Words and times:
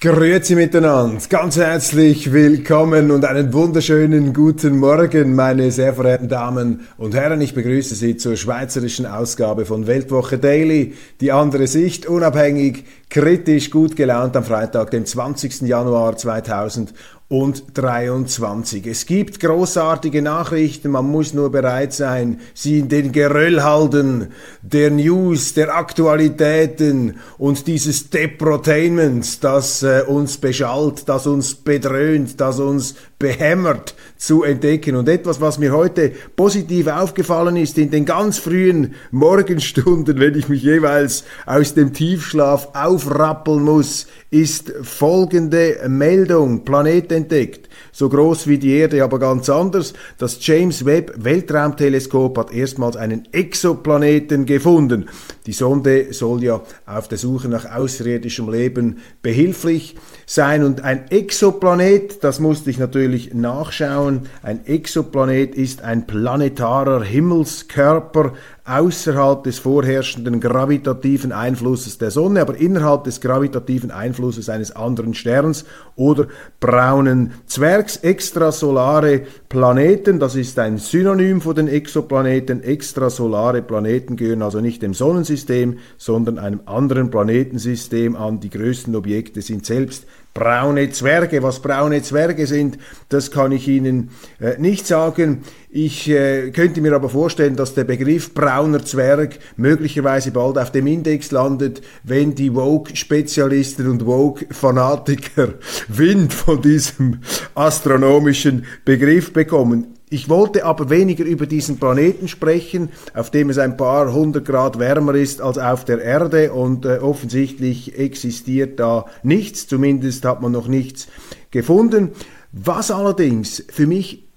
Grüezi 0.00 0.54
miteinander, 0.54 1.20
ganz 1.28 1.56
herzlich 1.56 2.32
willkommen 2.32 3.10
und 3.10 3.24
einen 3.24 3.52
wunderschönen 3.52 4.32
guten 4.32 4.78
Morgen, 4.78 5.34
meine 5.34 5.72
sehr 5.72 5.92
verehrten 5.92 6.28
Damen 6.28 6.86
und 6.98 7.16
Herren. 7.16 7.40
Ich 7.40 7.52
begrüße 7.52 7.96
Sie 7.96 8.16
zur 8.16 8.36
schweizerischen 8.36 9.06
Ausgabe 9.06 9.66
von 9.66 9.88
Weltwoche 9.88 10.38
Daily, 10.38 10.94
die 11.20 11.32
andere 11.32 11.66
Sicht, 11.66 12.06
unabhängig, 12.06 12.84
kritisch, 13.10 13.72
gut 13.72 13.96
gelaunt 13.96 14.36
am 14.36 14.44
Freitag, 14.44 14.92
dem 14.92 15.04
20. 15.04 15.62
Januar 15.62 16.16
2000 16.16 16.94
und 17.28 17.64
23. 17.74 18.86
Es 18.86 19.04
gibt 19.04 19.38
großartige 19.38 20.22
Nachrichten, 20.22 20.90
man 20.90 21.04
muss 21.04 21.34
nur 21.34 21.50
bereit 21.50 21.92
sein, 21.92 22.40
sie 22.54 22.78
in 22.78 22.88
den 22.88 23.12
Geröllhalden 23.12 24.28
der 24.62 24.90
News, 24.90 25.52
der 25.52 25.76
Aktualitäten 25.76 27.18
und 27.36 27.66
dieses 27.66 28.08
Deprotainments, 28.08 29.40
das 29.40 29.82
äh, 29.82 30.04
uns 30.06 30.38
beschallt, 30.38 31.06
das 31.06 31.26
uns 31.26 31.54
bedröhnt, 31.54 32.40
das 32.40 32.60
uns 32.60 32.94
behämmert, 33.18 33.94
zu 34.16 34.42
entdecken. 34.42 34.96
Und 34.96 35.08
etwas, 35.08 35.40
was 35.40 35.58
mir 35.58 35.72
heute 35.72 36.12
positiv 36.34 36.86
aufgefallen 36.86 37.56
ist, 37.56 37.76
in 37.76 37.90
den 37.90 38.04
ganz 38.04 38.38
frühen 38.38 38.94
Morgenstunden, 39.10 40.18
wenn 40.18 40.34
ich 40.34 40.48
mich 40.48 40.62
jeweils 40.62 41.24
aus 41.44 41.74
dem 41.74 41.92
Tiefschlaf 41.92 42.68
aufrappeln 42.74 43.62
muss, 43.62 44.06
ist 44.30 44.72
folgende 44.82 45.78
Meldung. 45.88 46.64
Planet 46.64 47.17
entdeckt. 47.18 47.68
So 47.92 48.08
groß 48.08 48.46
wie 48.46 48.58
die 48.58 48.72
Erde, 48.72 49.04
aber 49.04 49.18
ganz 49.18 49.50
anders. 49.50 49.92
Das 50.18 50.38
James 50.44 50.84
Webb 50.84 51.12
Weltraumteleskop 51.16 52.38
hat 52.38 52.52
erstmals 52.52 52.96
einen 52.96 53.28
Exoplaneten 53.32 54.46
gefunden. 54.46 55.08
Die 55.46 55.52
Sonde 55.52 56.12
soll 56.12 56.42
ja 56.42 56.62
auf 56.86 57.08
der 57.08 57.18
Suche 57.18 57.48
nach 57.48 57.70
außerirdischem 57.70 58.50
Leben 58.50 58.98
behilflich 59.22 59.96
sein. 60.28 60.62
Und 60.62 60.84
ein 60.84 61.10
Exoplanet, 61.10 62.22
das 62.22 62.38
musste 62.38 62.70
ich 62.70 62.78
natürlich 62.78 63.32
nachschauen, 63.34 64.28
ein 64.42 64.66
Exoplanet 64.66 65.54
ist 65.54 65.82
ein 65.82 66.06
planetarer 66.06 67.02
Himmelskörper, 67.02 68.34
außerhalb 68.68 69.44
des 69.44 69.58
vorherrschenden 69.58 70.40
gravitativen 70.40 71.32
Einflusses 71.32 71.96
der 71.96 72.10
Sonne, 72.10 72.42
aber 72.42 72.56
innerhalb 72.56 73.04
des 73.04 73.22
gravitativen 73.22 73.90
Einflusses 73.90 74.50
eines 74.50 74.76
anderen 74.76 75.14
Sterns 75.14 75.64
oder 75.96 76.26
braunen 76.60 77.32
Zwergs. 77.46 77.96
Extrasolare 77.96 79.22
Planeten, 79.48 80.18
das 80.18 80.36
ist 80.36 80.58
ein 80.58 80.76
Synonym 80.76 81.40
für 81.40 81.54
den 81.54 81.66
Exoplaneten. 81.66 82.62
Extrasolare 82.62 83.62
Planeten 83.62 84.16
gehören 84.16 84.42
also 84.42 84.60
nicht 84.60 84.82
dem 84.82 84.92
Sonnensystem, 84.92 85.78
sondern 85.96 86.38
einem 86.38 86.60
anderen 86.66 87.10
Planetensystem 87.10 88.16
an. 88.16 88.40
Die 88.40 88.50
größten 88.50 88.94
Objekte 88.94 89.40
sind 89.40 89.64
selbst 89.64 90.06
braune 90.38 90.90
Zwerge. 90.90 91.42
Was 91.42 91.60
braune 91.60 92.00
Zwerge 92.02 92.46
sind, 92.46 92.78
das 93.08 93.30
kann 93.32 93.50
ich 93.50 93.66
Ihnen 93.66 94.10
äh, 94.40 94.56
nicht 94.58 94.86
sagen. 94.86 95.42
Ich 95.68 96.08
äh, 96.08 96.50
könnte 96.52 96.80
mir 96.80 96.94
aber 96.94 97.08
vorstellen, 97.08 97.56
dass 97.56 97.74
der 97.74 97.84
Begriff 97.84 98.32
brauner 98.34 98.84
Zwerg 98.84 99.38
möglicherweise 99.56 100.30
bald 100.30 100.56
auf 100.56 100.70
dem 100.70 100.86
Index 100.86 101.32
landet, 101.32 101.82
wenn 102.04 102.34
die 102.34 102.50
Vogue-Spezialisten 102.50 103.90
und 103.90 104.02
Vogue-Fanatiker 104.04 105.54
Wind 105.88 106.32
von 106.32 106.62
diesem 106.62 107.20
astronomischen 107.54 108.64
Begriff 108.84 109.32
bekommen. 109.32 109.97
Ich 110.10 110.28
wollte 110.28 110.64
aber 110.64 110.90
weniger 110.90 111.24
über 111.24 111.46
diesen 111.46 111.78
Planeten 111.78 112.28
sprechen, 112.28 112.90
auf 113.14 113.30
dem 113.30 113.50
es 113.50 113.58
ein 113.58 113.76
paar 113.76 114.12
hundert 114.12 114.46
Grad 114.46 114.78
wärmer 114.78 115.14
ist 115.14 115.40
als 115.40 115.58
auf 115.58 115.84
der 115.84 116.00
Erde 116.00 116.52
und 116.52 116.84
äh, 116.86 116.98
offensichtlich 116.98 117.98
existiert 117.98 118.80
da 118.80 119.06
nichts, 119.22 119.66
zumindest 119.66 120.24
hat 120.24 120.40
man 120.40 120.52
noch 120.52 120.68
nichts 120.68 121.08
gefunden. 121.50 122.12
Was 122.52 122.90
allerdings 122.90 123.64
für 123.70 123.86
mich 123.86 124.28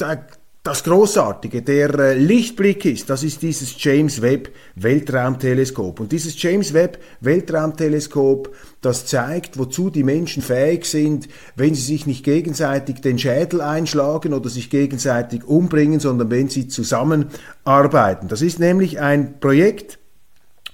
der, 0.00 0.26
das 0.66 0.82
Großartige, 0.82 1.62
der 1.62 1.96
äh, 1.96 2.18
Lichtblick 2.18 2.84
ist, 2.86 3.08
das 3.08 3.22
ist 3.22 3.42
dieses 3.42 3.80
James 3.82 4.20
Webb 4.20 4.50
Weltraumteleskop. 4.74 6.00
Und 6.00 6.10
dieses 6.10 6.42
James 6.42 6.74
Webb 6.74 6.98
Weltraumteleskop, 7.20 8.52
das 8.80 9.06
zeigt, 9.06 9.58
wozu 9.58 9.90
die 9.90 10.02
Menschen 10.02 10.42
fähig 10.42 10.86
sind, 10.86 11.28
wenn 11.54 11.76
sie 11.76 11.82
sich 11.82 12.06
nicht 12.06 12.24
gegenseitig 12.24 13.00
den 13.00 13.16
Schädel 13.16 13.60
einschlagen 13.60 14.34
oder 14.34 14.48
sich 14.48 14.68
gegenseitig 14.68 15.44
umbringen, 15.44 16.00
sondern 16.00 16.30
wenn 16.30 16.48
sie 16.48 16.66
zusammenarbeiten. 16.66 18.26
Das 18.26 18.42
ist 18.42 18.58
nämlich 18.58 18.98
ein 18.98 19.38
Projekt, 19.38 20.00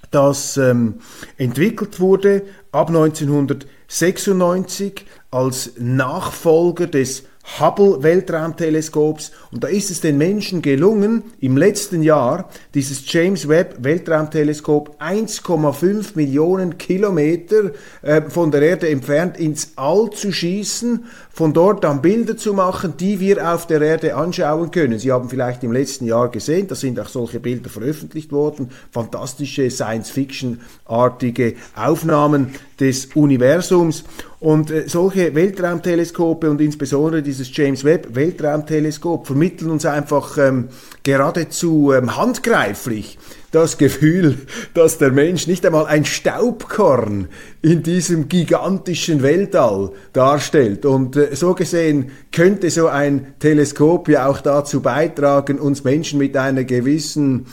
das 0.09 0.57
ähm, 0.57 0.95
entwickelt 1.37 1.99
wurde 1.99 2.41
ab 2.71 2.87
1996 2.87 5.05
als 5.29 5.73
Nachfolger 5.77 6.87
des 6.87 7.25
Hubble-Weltraumteleskops. 7.59 9.31
Und 9.51 9.63
da 9.63 9.67
ist 9.67 9.91
es 9.91 10.01
den 10.01 10.17
Menschen 10.17 10.61
gelungen, 10.61 11.23
im 11.39 11.57
letzten 11.57 12.01
Jahr 12.01 12.49
dieses 12.73 13.11
James 13.11 13.47
Webb-Weltraumteleskop 13.47 15.01
1,5 15.01 16.15
Millionen 16.15 16.77
Kilometer 16.77 17.71
äh, 18.01 18.21
von 18.21 18.51
der 18.51 18.61
Erde 18.61 18.89
entfernt 18.89 19.37
ins 19.37 19.73
All 19.75 20.09
zu 20.11 20.31
schießen, 20.31 21.05
von 21.33 21.51
dort 21.51 21.83
dann 21.83 22.03
Bilder 22.03 22.37
zu 22.37 22.53
machen, 22.53 22.93
die 22.99 23.19
wir 23.19 23.53
auf 23.53 23.65
der 23.65 23.81
Erde 23.81 24.15
anschauen 24.15 24.69
können. 24.69 24.99
Sie 24.99 25.11
haben 25.11 25.29
vielleicht 25.29 25.63
im 25.63 25.71
letzten 25.71 26.05
Jahr 26.05 26.29
gesehen, 26.29 26.67
da 26.67 26.75
sind 26.75 26.99
auch 26.99 27.09
solche 27.09 27.39
Bilder 27.39 27.71
veröffentlicht 27.71 28.31
worden, 28.31 28.69
fantastische 28.91 29.71
Science-Fiction-artige 29.71 31.55
Aufnahmen 31.75 32.53
des 32.79 33.07
Universums. 33.15 34.03
Und 34.39 34.69
äh, 34.69 34.87
solche 34.87 35.33
Weltraumteleskope 35.33 36.51
und 36.51 36.61
insbesondere 36.61 37.23
dieses 37.23 37.55
James 37.55 37.83
Webb 37.83 38.13
Weltraumteleskop 38.13 39.25
vermitteln 39.25 39.71
uns 39.71 39.85
einfach 39.85 40.37
ähm, 40.37 40.67
geradezu 41.01 41.93
ähm, 41.93 42.15
handgreiflich 42.15 43.17
das 43.53 43.77
Gefühl, 43.77 44.37
dass 44.73 44.97
der 44.97 45.11
Mensch 45.11 45.47
nicht 45.47 45.65
einmal 45.65 45.85
ein 45.85 46.05
Staubkorn 46.05 47.27
in 47.61 47.83
diesem 47.83 48.27
gigantischen 48.27 49.21
Weltall 49.21 49.91
darstellt. 50.11 50.85
Und 50.85 51.15
äh, 51.15 51.35
so 51.35 51.53
gesehen 51.53 52.11
könnte 52.31 52.69
so 52.69 52.87
ein 52.87 53.35
Teleskop 53.39 54.09
ja 54.09 54.27
auch 54.27 54.41
dazu 54.41 54.81
beitragen, 54.81 55.59
uns 55.59 55.83
Menschen 55.83 56.19
mit 56.19 56.35
einer 56.35 56.63
gewissen 56.63 57.45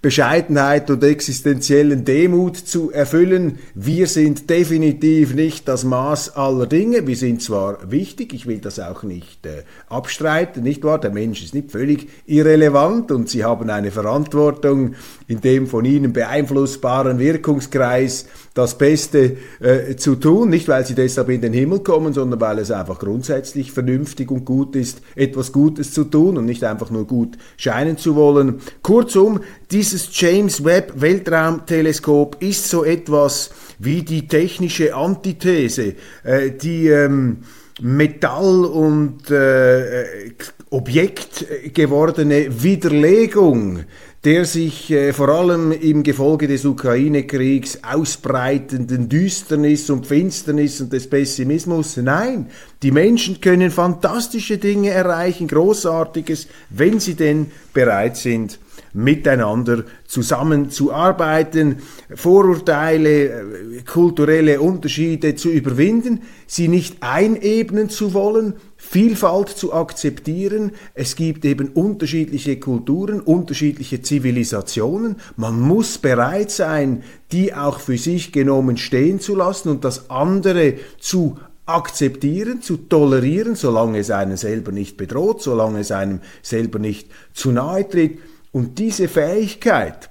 Bescheidenheit 0.00 0.90
und 0.90 1.02
existenziellen 1.02 2.04
Demut 2.04 2.56
zu 2.56 2.92
erfüllen. 2.92 3.58
Wir 3.74 4.06
sind 4.06 4.48
definitiv 4.48 5.34
nicht 5.34 5.66
das 5.66 5.82
Maß 5.82 6.36
aller 6.36 6.66
Dinge. 6.66 7.08
Wir 7.08 7.16
sind 7.16 7.42
zwar 7.42 7.90
wichtig, 7.90 8.32
ich 8.32 8.46
will 8.46 8.58
das 8.58 8.78
auch 8.78 9.02
nicht 9.02 9.44
äh, 9.44 9.64
abstreiten, 9.88 10.62
nicht 10.62 10.84
wahr? 10.84 11.00
Der 11.00 11.10
Mensch 11.10 11.42
ist 11.42 11.52
nicht 11.52 11.72
völlig 11.72 12.08
irrelevant 12.26 13.10
und 13.10 13.28
Sie 13.28 13.44
haben 13.44 13.70
eine 13.70 13.90
Verantwortung 13.90 14.94
in 15.28 15.42
dem 15.42 15.66
von 15.66 15.84
Ihnen 15.84 16.12
beeinflussbaren 16.12 17.18
Wirkungskreis 17.18 18.26
das 18.54 18.78
Beste 18.78 19.36
äh, 19.60 19.94
zu 19.96 20.16
tun, 20.16 20.48
nicht 20.48 20.66
weil 20.68 20.86
Sie 20.86 20.94
deshalb 20.94 21.28
in 21.28 21.42
den 21.42 21.52
Himmel 21.52 21.80
kommen, 21.80 22.14
sondern 22.14 22.40
weil 22.40 22.58
es 22.58 22.70
einfach 22.70 22.98
grundsätzlich 22.98 23.70
vernünftig 23.70 24.30
und 24.30 24.46
gut 24.46 24.74
ist, 24.74 25.02
etwas 25.14 25.52
Gutes 25.52 25.92
zu 25.92 26.04
tun 26.04 26.38
und 26.38 26.46
nicht 26.46 26.64
einfach 26.64 26.90
nur 26.90 27.06
gut 27.06 27.36
scheinen 27.58 27.98
zu 27.98 28.16
wollen. 28.16 28.60
Kurzum, 28.82 29.40
dieses 29.70 30.08
James 30.18 30.64
Webb 30.64 30.94
Weltraumteleskop 30.96 32.38
ist 32.40 32.68
so 32.68 32.82
etwas 32.82 33.50
wie 33.78 34.02
die 34.02 34.26
technische 34.26 34.94
Antithese, 34.94 35.94
äh, 36.24 36.50
die 36.50 36.88
ähm, 36.88 37.44
Metall- 37.80 38.64
und 38.64 39.30
äh, 39.30 40.32
Objekt 40.70 41.46
gewordene 41.74 42.62
Widerlegung 42.62 43.84
der 44.24 44.44
sich 44.44 44.90
äh, 44.90 45.12
vor 45.12 45.28
allem 45.28 45.70
im 45.70 46.02
Gefolge 46.02 46.48
des 46.48 46.64
Ukraine-Kriegs 46.64 47.80
ausbreitenden 47.84 49.08
Düsternis 49.08 49.90
und 49.90 50.06
Finsternis 50.06 50.80
und 50.80 50.92
des 50.92 51.08
Pessimismus. 51.08 51.96
Nein, 51.98 52.50
die 52.82 52.90
Menschen 52.90 53.40
können 53.40 53.70
fantastische 53.70 54.58
Dinge 54.58 54.90
erreichen, 54.90 55.46
großartiges, 55.46 56.48
wenn 56.70 56.98
sie 56.98 57.14
denn 57.14 57.52
bereit 57.72 58.16
sind, 58.16 58.58
miteinander 58.92 59.84
zusammenzuarbeiten, 60.06 61.76
Vorurteile, 62.12 63.24
äh, 63.24 63.82
kulturelle 63.86 64.60
Unterschiede 64.60 65.36
zu 65.36 65.48
überwinden, 65.48 66.22
sie 66.48 66.66
nicht 66.66 66.96
einebnen 67.02 67.88
zu 67.88 68.14
wollen, 68.14 68.54
Vielfalt 68.80 69.48
zu 69.48 69.74
akzeptieren. 69.74 70.70
Es 70.94 71.16
gibt 71.16 71.44
eben 71.44 71.70
unterschiedliche 71.70 72.60
Kulturen, 72.60 73.20
unterschiedliche 73.20 74.02
Zivilisationen. 74.02 75.16
Man 75.36 75.60
muss 75.60 75.98
bereit 75.98 76.52
sein, 76.52 77.02
die 77.32 77.52
auch 77.52 77.80
für 77.80 77.98
sich 77.98 78.32
genommen 78.32 78.76
stehen 78.76 79.18
zu 79.18 79.34
lassen 79.34 79.68
und 79.68 79.84
das 79.84 80.08
andere 80.10 80.74
zu 81.00 81.38
akzeptieren, 81.66 82.62
zu 82.62 82.76
tolerieren, 82.76 83.56
solange 83.56 83.98
es 83.98 84.12
einen 84.12 84.36
selber 84.36 84.70
nicht 84.70 84.96
bedroht, 84.96 85.42
solange 85.42 85.80
es 85.80 85.90
einem 85.90 86.20
selber 86.40 86.78
nicht 86.78 87.08
zu 87.34 87.50
nahe 87.50 87.86
tritt. 87.86 88.20
Und 88.52 88.78
diese 88.78 89.08
Fähigkeit 89.08 90.08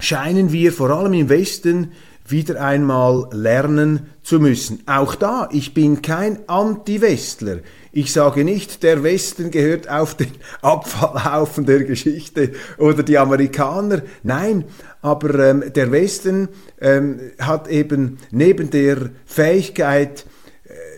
scheinen 0.00 0.50
wir 0.50 0.72
vor 0.72 0.90
allem 0.90 1.12
im 1.12 1.28
Westen 1.28 1.92
wieder 2.26 2.60
einmal 2.60 3.28
lernen 3.32 4.06
zu 4.22 4.40
müssen. 4.40 4.82
Auch 4.86 5.14
da, 5.14 5.48
ich 5.52 5.74
bin 5.74 6.02
kein 6.02 6.48
Anti-Westler. 6.48 7.58
Ich 7.92 8.12
sage 8.12 8.42
nicht, 8.42 8.82
der 8.82 9.02
Westen 9.02 9.50
gehört 9.50 9.88
auf 9.88 10.16
den 10.16 10.32
Abfallhaufen 10.62 11.66
der 11.66 11.84
Geschichte 11.84 12.52
oder 12.78 13.02
die 13.02 13.18
Amerikaner. 13.18 14.02
Nein, 14.22 14.64
aber 15.02 15.50
ähm, 15.50 15.64
der 15.74 15.92
Westen 15.92 16.48
ähm, 16.80 17.20
hat 17.38 17.68
eben 17.68 18.18
neben 18.30 18.70
der 18.70 19.10
Fähigkeit, 19.26 20.24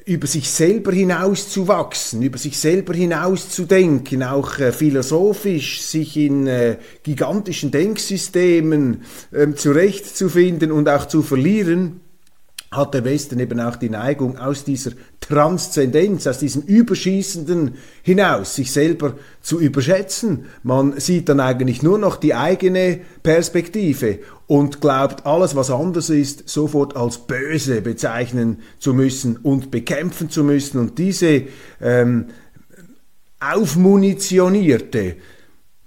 über 0.07 0.27
sich 0.27 0.51
selber 0.51 0.93
hinaus 0.93 1.49
zu 1.49 1.67
wachsen, 1.67 2.23
über 2.23 2.37
sich 2.37 2.59
selber 2.59 2.93
hinaus 2.93 3.49
zu 3.49 3.65
denken, 3.65 4.23
auch 4.23 4.59
äh, 4.59 4.71
philosophisch 4.71 5.81
sich 5.81 6.17
in 6.17 6.47
äh, 6.47 6.77
gigantischen 7.03 7.71
Denksystemen 7.71 9.03
äh, 9.33 9.53
zurechtzufinden 9.55 10.73
und 10.73 10.89
auch 10.91 11.07
zu 11.07 11.23
verlieren, 11.23 12.01
hat 12.77 12.95
der 12.95 13.05
Westen 13.05 13.39
eben 13.41 13.61
auch 13.61 13.77
die 13.77 13.91
Neigung, 13.91 14.39
aus 14.39 14.65
dieser 14.65 14.93
Transzendenz, 15.21 16.27
aus 16.27 16.39
diesem 16.39 16.63
Überschießenden 16.63 17.77
hinaus, 18.03 18.55
sich 18.55 18.73
selber 18.73 19.15
zu 19.41 19.61
überschätzen. 19.61 20.47
Man 20.63 20.99
sieht 20.99 21.29
dann 21.29 21.41
eigentlich 21.41 21.83
nur 21.83 21.99
noch 21.99 22.17
die 22.17 22.35
eigene 22.35 23.01
Perspektive 23.23 24.19
und 24.47 24.81
glaubt, 24.81 25.27
alles, 25.27 25.57
was 25.57 25.71
anders 25.71 26.11
ist, 26.11 26.49
sofort 26.49 26.97
als 26.97 27.19
böse 27.19 27.81
bezeichnen 27.81 28.59
zu 28.79 28.93
müssen 28.93 29.37
und 29.37 29.71
bekämpfen 29.71 30.29
zu 30.29 30.45
müssen. 30.45 30.79
Und 30.79 30.99
diese 30.99 31.45
ähm, 31.81 32.27
aufmunitionierte 33.41 35.17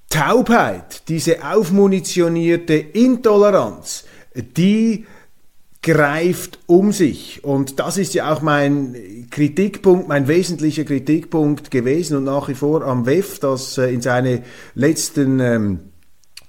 Taubheit, 0.10 1.08
diese 1.10 1.44
aufmunitionierte 1.44 2.74
Intoleranz, 2.74 4.06
die 4.36 5.06
greift 5.82 6.60
um 6.66 6.92
sich. 6.92 7.44
Und 7.44 7.80
das 7.80 7.98
ist 7.98 8.14
ja 8.14 8.34
auch 8.34 8.42
mein 8.42 9.28
Kritikpunkt, 9.30 10.08
mein 10.08 10.28
wesentlicher 10.28 10.84
Kritikpunkt 10.84 11.72
gewesen 11.72 12.18
und 12.18 12.24
nach 12.26 12.50
wie 12.50 12.56
vor 12.56 12.84
am 12.84 13.06
WEF, 13.06 13.40
das 13.40 13.78
äh, 13.78 13.94
in 13.94 14.02
seine 14.02 14.44
letzten 14.76 15.40
ähm, 15.40 15.80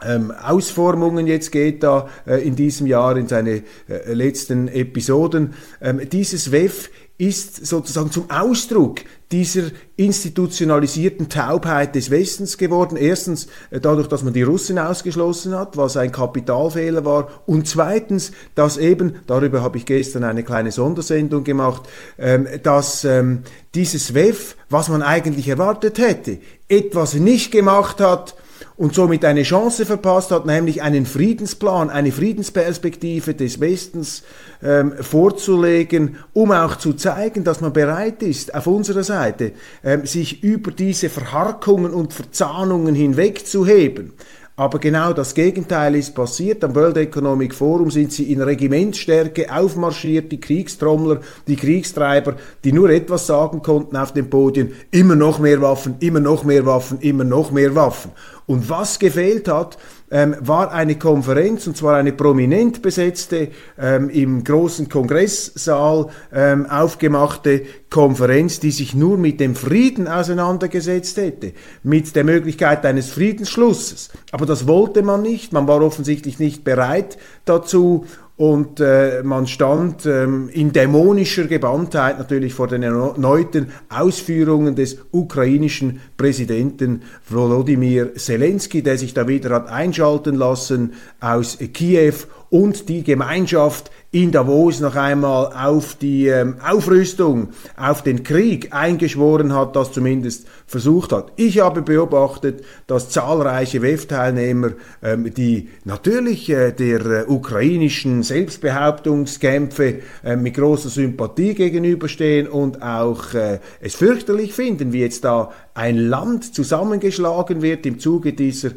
ähm, 0.04 0.30
Ausformungen 0.30 1.26
jetzt 1.26 1.50
geht 1.50 1.82
da 1.82 2.08
äh, 2.26 2.46
in 2.46 2.54
diesem 2.54 2.86
Jahr 2.86 3.16
in 3.16 3.26
seine 3.26 3.62
äh, 3.88 4.12
letzten 4.12 4.68
Episoden. 4.68 5.54
Ähm, 5.80 6.08
dieses 6.08 6.52
WEF 6.52 6.90
ist 7.18 7.66
sozusagen 7.66 8.12
zum 8.12 8.30
Ausdruck 8.30 9.00
dieser 9.30 9.64
institutionalisierten 9.96 11.28
Taubheit 11.28 11.94
des 11.94 12.10
Westens 12.10 12.56
geworden. 12.56 12.96
Erstens 12.96 13.48
äh, 13.70 13.80
dadurch, 13.80 14.08
dass 14.08 14.22
man 14.22 14.32
die 14.32 14.42
Russen 14.42 14.78
ausgeschlossen 14.78 15.54
hat, 15.54 15.76
was 15.76 15.96
ein 15.96 16.12
Kapitalfehler 16.12 17.04
war. 17.04 17.28
Und 17.46 17.68
zweitens, 17.68 18.32
dass 18.54 18.78
eben, 18.78 19.16
darüber 19.26 19.62
habe 19.62 19.76
ich 19.76 19.84
gestern 19.84 20.24
eine 20.24 20.44
kleine 20.44 20.72
Sondersendung 20.72 21.44
gemacht, 21.44 21.82
ähm, 22.18 22.48
dass 22.62 23.04
ähm, 23.04 23.42
dieses 23.74 24.14
WEF, 24.14 24.56
was 24.70 24.88
man 24.88 25.02
eigentlich 25.02 25.48
erwartet 25.48 25.98
hätte, 25.98 26.38
etwas 26.68 27.14
nicht 27.14 27.50
gemacht 27.50 28.00
hat, 28.00 28.34
und 28.78 28.94
somit 28.94 29.24
eine 29.24 29.42
Chance 29.42 29.84
verpasst 29.84 30.30
hat, 30.30 30.46
nämlich 30.46 30.82
einen 30.82 31.04
Friedensplan, 31.04 31.90
eine 31.90 32.12
Friedensperspektive 32.12 33.34
des 33.34 33.60
Westens 33.60 34.22
ähm, 34.62 34.92
vorzulegen, 35.00 36.16
um 36.32 36.52
auch 36.52 36.76
zu 36.76 36.92
zeigen, 36.92 37.42
dass 37.42 37.60
man 37.60 37.72
bereit 37.72 38.22
ist, 38.22 38.54
auf 38.54 38.68
unserer 38.68 39.02
Seite 39.02 39.52
ähm, 39.82 40.06
sich 40.06 40.44
über 40.44 40.70
diese 40.70 41.08
Verharkungen 41.08 41.92
und 41.92 42.12
Verzahnungen 42.12 42.94
hinwegzuheben. 42.94 44.12
Aber 44.54 44.80
genau 44.80 45.12
das 45.12 45.34
Gegenteil 45.34 45.94
ist 45.94 46.16
passiert. 46.16 46.64
Am 46.64 46.74
World 46.74 46.96
Economic 46.96 47.54
Forum 47.54 47.92
sind 47.92 48.12
sie 48.12 48.32
in 48.32 48.42
Regimentsstärke 48.42 49.54
aufmarschiert, 49.54 50.32
die 50.32 50.40
Kriegstrommler, 50.40 51.20
die 51.46 51.54
Kriegstreiber, 51.54 52.34
die 52.64 52.72
nur 52.72 52.90
etwas 52.90 53.28
sagen 53.28 53.62
konnten 53.62 53.96
auf 53.96 54.12
den 54.12 54.28
Podien. 54.28 54.72
Immer 54.90 55.14
noch 55.14 55.38
mehr 55.38 55.62
Waffen, 55.62 55.94
immer 56.00 56.18
noch 56.18 56.42
mehr 56.42 56.66
Waffen, 56.66 56.98
immer 56.98 57.22
noch 57.22 57.52
mehr 57.52 57.76
Waffen. 57.76 58.10
Und 58.48 58.70
was 58.70 58.98
gefehlt 58.98 59.46
hat, 59.46 59.76
ähm, 60.10 60.34
war 60.40 60.72
eine 60.72 60.96
Konferenz, 60.98 61.66
und 61.66 61.76
zwar 61.76 61.96
eine 61.96 62.12
prominent 62.12 62.80
besetzte, 62.80 63.48
ähm, 63.78 64.08
im 64.08 64.42
großen 64.42 64.88
Kongresssaal 64.88 66.08
ähm, 66.32 66.64
aufgemachte 66.64 67.66
Konferenz, 67.90 68.58
die 68.58 68.70
sich 68.70 68.94
nur 68.94 69.18
mit 69.18 69.38
dem 69.38 69.54
Frieden 69.54 70.08
auseinandergesetzt 70.08 71.18
hätte, 71.18 71.52
mit 71.82 72.16
der 72.16 72.24
Möglichkeit 72.24 72.86
eines 72.86 73.10
Friedensschlusses. 73.10 74.08
Aber 74.32 74.46
das 74.46 74.66
wollte 74.66 75.02
man 75.02 75.20
nicht, 75.20 75.52
man 75.52 75.68
war 75.68 75.82
offensichtlich 75.82 76.38
nicht 76.38 76.64
bereit 76.64 77.18
dazu 77.44 78.06
und 78.38 78.78
äh, 78.78 79.24
man 79.24 79.48
stand 79.48 80.06
ähm, 80.06 80.48
in 80.52 80.72
dämonischer 80.72 81.48
Gebanntheit 81.48 82.18
natürlich 82.18 82.54
vor 82.54 82.68
den 82.68 82.84
erneuten 82.84 83.72
Ausführungen 83.88 84.76
des 84.76 84.98
ukrainischen 85.10 86.00
Präsidenten 86.16 87.02
Volodymyr 87.28 88.14
Zelensky, 88.14 88.80
der 88.84 88.96
sich 88.96 89.12
da 89.12 89.26
wieder 89.26 89.50
hat 89.50 89.68
einschalten 89.68 90.36
lassen 90.36 90.92
aus 91.20 91.58
Kiew 91.74 92.14
und 92.50 92.88
die 92.88 93.02
Gemeinschaft 93.02 93.90
in 94.10 94.32
Davos 94.32 94.80
noch 94.80 94.96
einmal 94.96 95.52
auf 95.52 95.94
die 95.94 96.28
ähm, 96.28 96.56
Aufrüstung, 96.66 97.50
auf 97.76 98.02
den 98.02 98.22
Krieg 98.22 98.72
eingeschworen 98.72 99.54
hat, 99.54 99.76
das 99.76 99.92
zumindest 99.92 100.46
versucht 100.66 101.12
hat. 101.12 101.30
Ich 101.36 101.60
habe 101.60 101.82
beobachtet, 101.82 102.64
dass 102.86 103.10
zahlreiche 103.10 103.82
WEF-Teilnehmer, 103.82 104.72
ähm, 105.02 105.32
die 105.34 105.68
natürlich 105.84 106.48
äh, 106.48 106.72
der 106.72 107.04
äh, 107.04 107.24
ukrainischen 107.26 108.22
Selbstbehauptungskämpfe 108.22 110.00
äh, 110.24 110.36
mit 110.36 110.54
großer 110.54 110.88
Sympathie 110.88 111.52
gegenüberstehen 111.52 112.48
und 112.48 112.80
auch 112.80 113.34
äh, 113.34 113.58
es 113.82 113.94
fürchterlich 113.94 114.54
finden, 114.54 114.94
wie 114.94 115.00
jetzt 115.00 115.24
da 115.24 115.52
ein 115.74 115.98
Land 115.98 116.54
zusammengeschlagen 116.54 117.60
wird 117.60 117.84
im 117.84 117.98
Zuge 117.98 118.32
dieser 118.32 118.70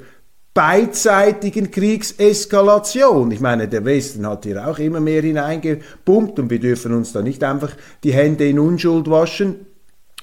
beidseitigen 0.53 1.71
Kriegseskalation. 1.71 3.31
Ich 3.31 3.39
meine, 3.39 3.67
der 3.67 3.85
Westen 3.85 4.27
hat 4.27 4.43
hier 4.43 4.67
auch 4.67 4.79
immer 4.79 4.99
mehr 4.99 5.21
hineingepumpt 5.21 6.39
und 6.39 6.49
wir 6.49 6.59
dürfen 6.59 6.93
uns 6.93 7.13
da 7.13 7.21
nicht 7.21 7.43
einfach 7.43 7.71
die 8.03 8.13
Hände 8.13 8.47
in 8.47 8.59
Unschuld 8.59 9.09
waschen. 9.09 9.65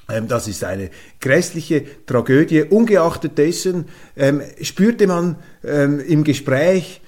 Ähm, 0.09 0.27
das 0.27 0.47
ist 0.47 0.63
eine 0.63 0.89
grässliche 1.19 1.83
Tragödie. 2.05 2.63
Ungeachtet 2.63 3.37
dessen 3.37 3.85
ähm, 4.15 4.41
spürte 4.61 5.07
man 5.07 5.37
ähm, 5.63 5.99
im 5.99 6.23
Gespräch 6.23 7.01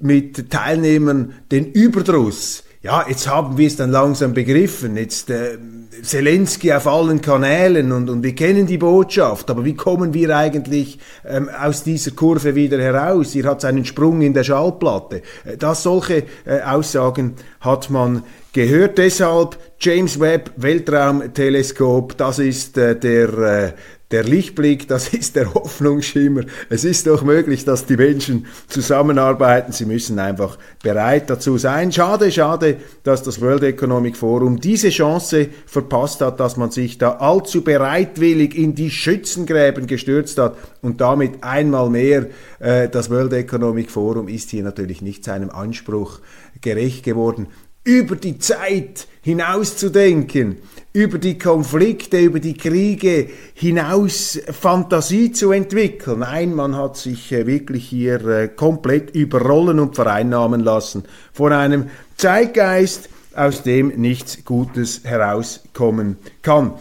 mit 0.00 0.50
Teilnehmern 0.50 1.34
den 1.52 1.72
Überdruss. 1.72 2.64
Ja, 2.82 3.06
jetzt 3.08 3.28
haben 3.28 3.56
wir 3.56 3.66
es 3.66 3.76
dann 3.76 3.90
langsam 3.90 4.34
begriffen. 4.34 4.96
Jetzt 4.96 5.30
äh, 5.30 5.58
Zelensky 6.02 6.72
auf 6.72 6.86
allen 6.86 7.20
Kanälen 7.20 7.92
und, 7.92 8.10
und 8.10 8.22
wir 8.22 8.34
kennen 8.34 8.66
die 8.66 8.78
Botschaft, 8.78 9.50
aber 9.50 9.64
wie 9.64 9.74
kommen 9.74 10.12
wir 10.14 10.36
eigentlich 10.36 10.98
ähm, 11.26 11.48
aus 11.48 11.82
dieser 11.82 12.10
Kurve 12.12 12.54
wieder 12.54 12.78
heraus? 12.78 13.32
Hier 13.32 13.44
hat 13.44 13.64
einen 13.64 13.84
Sprung 13.84 14.20
in 14.20 14.34
der 14.34 14.44
Schallplatte. 14.44 15.22
Äh, 15.44 15.56
das 15.56 15.82
solche 15.82 16.24
äh, 16.44 16.60
Aussagen 16.64 17.34
hat 17.60 17.90
man 17.90 18.22
gehört. 18.52 18.98
Deshalb 18.98 19.58
James 19.78 20.18
Webb 20.20 20.52
Weltraumteleskop, 20.56 22.16
das 22.16 22.38
ist 22.38 22.78
äh, 22.78 22.98
der 22.98 23.38
äh, 23.38 23.72
der 24.14 24.22
Lichtblick, 24.22 24.86
das 24.86 25.08
ist 25.08 25.34
der 25.34 25.52
Hoffnungsschimmer. 25.54 26.42
Es 26.70 26.84
ist 26.84 27.08
doch 27.08 27.24
möglich, 27.24 27.64
dass 27.64 27.84
die 27.84 27.96
Menschen 27.96 28.46
zusammenarbeiten. 28.68 29.72
Sie 29.72 29.86
müssen 29.86 30.20
einfach 30.20 30.56
bereit 30.84 31.28
dazu 31.28 31.58
sein. 31.58 31.90
Schade, 31.90 32.30
schade, 32.30 32.76
dass 33.02 33.24
das 33.24 33.40
World 33.40 33.64
Economic 33.64 34.16
Forum 34.16 34.60
diese 34.60 34.90
Chance 34.90 35.48
verpasst 35.66 36.20
hat, 36.20 36.38
dass 36.38 36.56
man 36.56 36.70
sich 36.70 36.96
da 36.96 37.16
allzu 37.16 37.64
bereitwillig 37.64 38.56
in 38.56 38.76
die 38.76 38.92
Schützengräben 38.92 39.88
gestürzt 39.88 40.38
hat 40.38 40.56
und 40.80 41.00
damit 41.00 41.42
einmal 41.42 41.90
mehr 41.90 42.28
äh, 42.60 42.88
das 42.88 43.10
World 43.10 43.32
Economic 43.32 43.90
Forum 43.90 44.28
ist 44.28 44.50
hier 44.50 44.62
natürlich 44.62 45.02
nicht 45.02 45.24
seinem 45.24 45.50
Anspruch 45.50 46.20
gerecht 46.60 47.02
geworden 47.02 47.48
über 47.84 48.16
die 48.16 48.38
Zeit 48.38 49.08
hinauszudenken, 49.22 50.58
über 50.94 51.18
die 51.18 51.36
Konflikte, 51.38 52.20
über 52.20 52.38
die 52.38 52.54
Kriege 52.56 53.28
hinaus 53.54 54.38
Fantasie 54.48 55.32
zu 55.32 55.50
entwickeln. 55.50 56.20
Nein, 56.20 56.54
man 56.54 56.76
hat 56.76 56.96
sich 56.96 57.32
äh, 57.32 57.48
wirklich 57.48 57.88
hier 57.88 58.24
äh, 58.24 58.48
komplett 58.48 59.10
überrollen 59.10 59.80
und 59.80 59.96
vereinnahmen 59.96 60.60
lassen 60.60 61.02
von 61.32 61.52
einem 61.52 61.90
Zeitgeist, 62.16 63.08
aus 63.34 63.64
dem 63.64 63.88
nichts 63.88 64.44
Gutes 64.44 65.02
herauskommen 65.02 66.16
kann. 66.42 66.74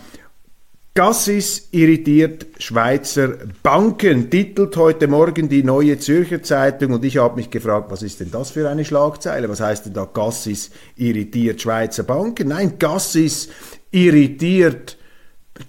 Gassis 0.95 1.69
irritiert 1.71 2.45
Schweizer 2.59 3.29
Banken, 3.63 4.29
titelt 4.29 4.77
heute 4.77 5.07
Morgen 5.07 5.49
die 5.49 5.63
Neue 5.63 5.97
Zürcher 5.97 6.43
Zeitung 6.43 6.93
und 6.93 7.03
ich 7.03 7.17
habe 7.17 7.37
mich 7.37 7.49
gefragt, 7.49 7.89
was 7.89 8.03
ist 8.03 8.19
denn 8.19 8.29
das 8.29 8.51
für 8.51 8.69
eine 8.69 8.85
Schlagzeile? 8.85 9.49
Was 9.49 9.59
heißt 9.59 9.87
denn 9.87 9.93
da 9.93 10.05
Gassis 10.05 10.69
irritiert 10.95 11.59
Schweizer 11.59 12.03
Banken? 12.03 12.49
Nein, 12.49 12.77
Gassis 12.77 13.49
irritiert 13.49 13.72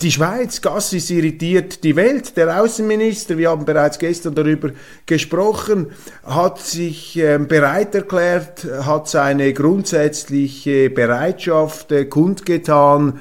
die 0.00 0.10
Schweiz, 0.10 0.62
Gassis 0.62 1.10
irritiert 1.10 1.84
die 1.84 1.94
Welt. 1.94 2.36
Der 2.36 2.62
Außenminister, 2.62 3.36
wir 3.36 3.50
haben 3.50 3.66
bereits 3.66 3.98
gestern 3.98 4.34
darüber 4.34 4.70
gesprochen, 5.04 5.88
hat 6.24 6.58
sich 6.58 7.18
äh, 7.18 7.38
bereit 7.38 7.94
erklärt, 7.94 8.64
hat 8.64 9.08
seine 9.08 9.52
grundsätzliche 9.52 10.88
Bereitschaft 10.88 11.92
äh, 11.92 12.06
kundgetan, 12.06 13.20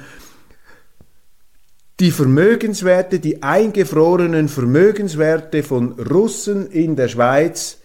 die 2.00 2.10
Vermögenswerte, 2.10 3.20
die 3.20 3.42
eingefrorenen 3.42 4.48
Vermögenswerte 4.48 5.62
von 5.62 5.92
Russen 5.92 6.70
in 6.70 6.96
der 6.96 7.08
Schweiz 7.08 7.78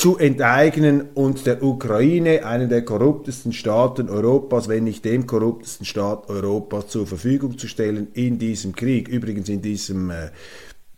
zu 0.00 0.16
enteignen 0.16 1.08
und 1.12 1.44
der 1.44 1.62
Ukraine, 1.62 2.46
einen 2.46 2.70
der 2.70 2.86
korruptesten 2.86 3.52
Staaten 3.52 4.08
Europas, 4.08 4.66
wenn 4.66 4.84
nicht 4.84 5.04
dem 5.04 5.26
korruptesten 5.26 5.84
Staat 5.84 6.30
Europas, 6.30 6.88
zur 6.88 7.06
Verfügung 7.06 7.58
zu 7.58 7.68
stellen 7.68 8.08
in 8.14 8.38
diesem 8.38 8.74
Krieg. 8.74 9.08
Übrigens 9.08 9.50
in, 9.50 9.60
diesem, 9.60 10.08
äh, 10.08 10.30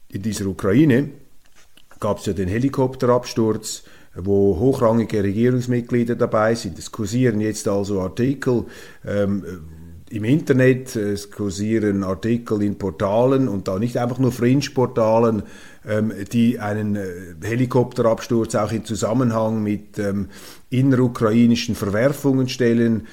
in 0.09 0.23
dieser 0.23 0.47
Ukraine 0.47 1.09
gab 1.99 2.19
es 2.19 2.27
ja 2.27 2.33
den 2.33 2.47
Helikopterabsturz, 2.47 3.83
wo 4.15 4.57
hochrangige 4.61 5.25
Regierungsmitglieder 5.25 6.15
dabei 6.15 6.55
sind. 6.55 6.79
Es 6.79 6.93
kursieren 6.93 7.41
jetzt 7.41 7.67
also 7.67 8.03
Artikel, 8.03 8.67
ähm, 9.05 9.45
im 10.11 10.25
Internet, 10.25 10.95
es 10.95 11.31
kursieren 11.33 12.05
Artikel 12.05 12.63
in 12.63 12.79
Portalen 12.79 13.49
und 13.49 13.67
da 13.67 13.81
nicht 13.81 13.97
einfach 13.97 14.19
nur 14.19 14.31
Fringe-Portalen, 14.31 15.43
die 16.33 16.61
einen 16.61 16.97
äh, 16.97 17.03
Helikopterabsturz 17.43 18.55
auch 18.55 18.71
in 18.71 18.85
Zusammenhang 18.85 19.63
mit 19.63 19.99
ähm, 19.99 20.29
innerukrainischen 20.73 21.75
Verwerfungen 21.75 22.49
stellen, 22.49 23.07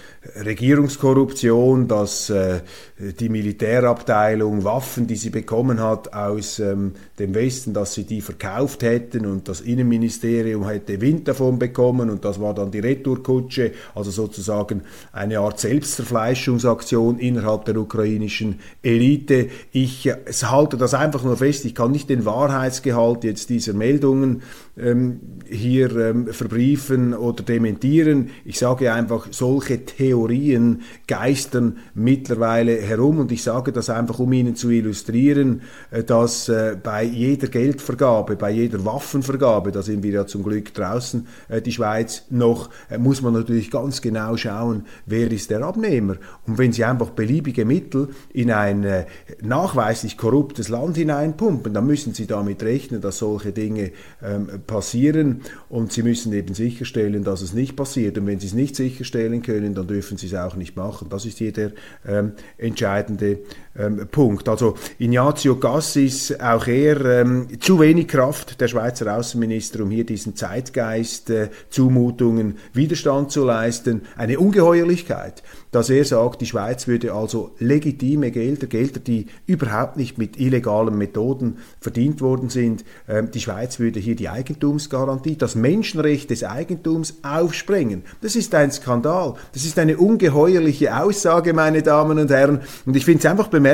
Regierungskorruption, 0.45 1.89
dass 1.89 2.29
äh, 2.29 2.61
die 2.97 3.27
Militärabteilung 3.27 4.63
Waffen, 4.63 5.07
die 5.07 5.17
sie 5.17 5.29
bekommen 5.29 5.81
hat 5.81 6.13
aus 6.13 6.59
ähm, 6.59 6.93
dem 7.19 7.35
Westen, 7.35 7.73
dass 7.73 7.93
sie 7.93 8.05
die 8.05 8.21
verkauft 8.21 8.81
hätten 8.83 9.25
und 9.25 9.49
das 9.49 9.59
Innenministerium 9.59 10.67
hätte 10.67 11.01
Wind 11.01 11.27
davon 11.27 11.59
bekommen 11.59 12.09
und 12.09 12.23
das 12.23 12.39
war 12.39 12.53
dann 12.53 12.71
die 12.71 12.79
Retourkutsche, 12.79 13.73
also 13.93 14.09
sozusagen 14.11 14.83
eine 15.11 15.39
Art 15.39 15.59
Selbstzerfleischungsaktion 15.59 17.19
innerhalb 17.19 17.65
der 17.65 17.75
ukrainischen 17.75 18.59
Elite. 18.81 19.49
Ich 19.73 20.05
äh, 20.05 20.15
halte 20.43 20.77
das 20.77 20.93
einfach 20.93 21.23
nur 21.23 21.35
fest, 21.35 21.65
ich 21.65 21.75
kann 21.75 21.91
nicht 21.91 22.09
den 22.09 22.23
Wahrheitsgehalt 22.59 23.23
jetzt 23.23 23.49
dieser 23.49 23.73
Meldungen 23.73 24.41
ähm, 24.77 25.19
hier 25.45 25.95
ähm, 25.95 26.27
verbriefen 26.27 27.13
oder 27.13 27.43
dementieren. 27.43 28.29
Ich 28.45 28.59
sage 28.59 28.93
einfach, 28.93 29.27
solche 29.31 29.85
Theorien 29.85 30.81
geistern 31.07 31.77
mittlerweile 31.93 32.75
herum 32.81 33.19
und 33.19 33.31
ich 33.31 33.43
sage 33.43 33.71
das 33.71 33.89
einfach, 33.89 34.19
um 34.19 34.31
Ihnen 34.33 34.55
zu 34.55 34.69
illustrieren, 34.69 35.61
äh, 35.91 36.03
dass 36.03 36.49
äh, 36.49 36.77
bei 36.81 37.03
jeder 37.03 37.47
Geldvergabe, 37.47 38.35
bei 38.35 38.51
jeder 38.51 38.83
Waffenvergabe, 38.85 39.71
da 39.71 39.81
sind 39.81 40.03
wir 40.03 40.11
ja 40.11 40.27
zum 40.27 40.43
Glück 40.43 40.73
draußen, 40.73 41.27
äh, 41.47 41.61
die 41.61 41.71
Schweiz 41.71 42.23
noch, 42.29 42.69
äh, 42.89 42.97
muss 42.97 43.21
man 43.21 43.33
natürlich 43.33 43.71
ganz 43.71 44.01
genau 44.01 44.35
schauen, 44.37 44.85
wer 45.05 45.31
ist 45.31 45.49
der 45.49 45.61
Abnehmer. 45.61 46.15
Und 46.45 46.57
wenn 46.57 46.73
Sie 46.73 46.83
einfach 46.83 47.11
beliebige 47.11 47.65
Mittel 47.65 48.09
in 48.33 48.51
ein 48.51 48.83
äh, 48.83 49.05
nachweislich 49.41 50.17
korruptes 50.17 50.69
Land 50.69 50.97
hineinpumpen, 50.97 51.73
dann 51.73 51.87
müssen 51.87 52.13
Sie 52.13 52.27
damit 52.27 52.48
rechnen, 52.57 53.01
dass 53.01 53.19
solche 53.19 53.51
Dinge 53.51 53.91
ähm, 54.23 54.47
passieren 54.65 55.41
und 55.69 55.91
Sie 55.91 56.03
müssen 56.03 56.33
eben 56.33 56.53
sicherstellen, 56.53 57.23
dass 57.23 57.41
es 57.41 57.53
nicht 57.53 57.75
passiert. 57.75 58.17
Und 58.17 58.27
wenn 58.27 58.39
Sie 58.39 58.47
es 58.47 58.53
nicht 58.53 58.75
sicherstellen 58.75 59.41
können, 59.41 59.73
dann 59.73 59.87
dürfen 59.87 60.17
Sie 60.17 60.27
es 60.27 60.33
auch 60.33 60.55
nicht 60.55 60.75
machen. 60.75 61.07
Das 61.09 61.25
ist 61.25 61.37
hier 61.37 61.51
der 61.51 61.71
ähm, 62.07 62.33
entscheidende 62.57 63.39
ähm, 63.79 64.07
Punkt. 64.11 64.49
Also 64.49 64.75
Ignazio 64.97 65.55
Gassis, 65.55 66.33
auch 66.39 66.67
er 66.67 67.21
ähm, 67.21 67.47
zu 67.59 67.79
wenig 67.79 68.07
Kraft, 68.07 68.59
der 68.61 68.67
Schweizer 68.67 69.15
Außenminister, 69.15 69.81
um 69.83 69.91
hier 69.91 70.05
diesen 70.05 70.35
Zeitgeist, 70.35 71.29
äh, 71.29 71.49
Zumutungen 71.69 72.57
Widerstand 72.73 73.31
zu 73.31 73.45
leisten. 73.45 74.01
Eine 74.17 74.39
Ungeheuerlichkeit, 74.39 75.43
dass 75.71 75.89
er 75.89 76.03
sagt, 76.03 76.41
die 76.41 76.45
Schweiz 76.45 76.87
würde 76.87 77.13
also 77.13 77.51
legitime 77.59 78.31
Gelder, 78.31 78.67
Gelder, 78.67 78.99
die 78.99 79.27
überhaupt 79.47 79.97
nicht 79.97 80.17
mit 80.17 80.39
illegalen 80.39 80.97
Methoden 80.97 81.57
verdient 81.79 82.21
worden 82.21 82.49
sind, 82.49 82.83
ähm, 83.07 83.29
die 83.31 83.39
Schweiz 83.39 83.79
würde 83.79 83.99
hier 83.99 84.15
die 84.15 84.29
Eigentumsgarantie, 84.29 85.37
das 85.37 85.55
Menschenrecht 85.55 86.29
des 86.29 86.43
Eigentums 86.43 87.15
aufsprengen. 87.23 88.03
Das 88.21 88.35
ist 88.35 88.53
ein 88.55 88.71
Skandal. 88.71 89.35
Das 89.53 89.63
ist 89.63 89.79
eine 89.79 89.97
ungeheuerliche 89.97 90.95
Aussage, 91.01 91.53
meine 91.53 91.81
Damen 91.81 92.19
und 92.19 92.29
Herren. 92.29 92.61
Und 92.85 92.95
ich 92.95 93.05
finde 93.05 93.19
es 93.19 93.25
einfach 93.25 93.47
bemerkenswert, 93.47 93.68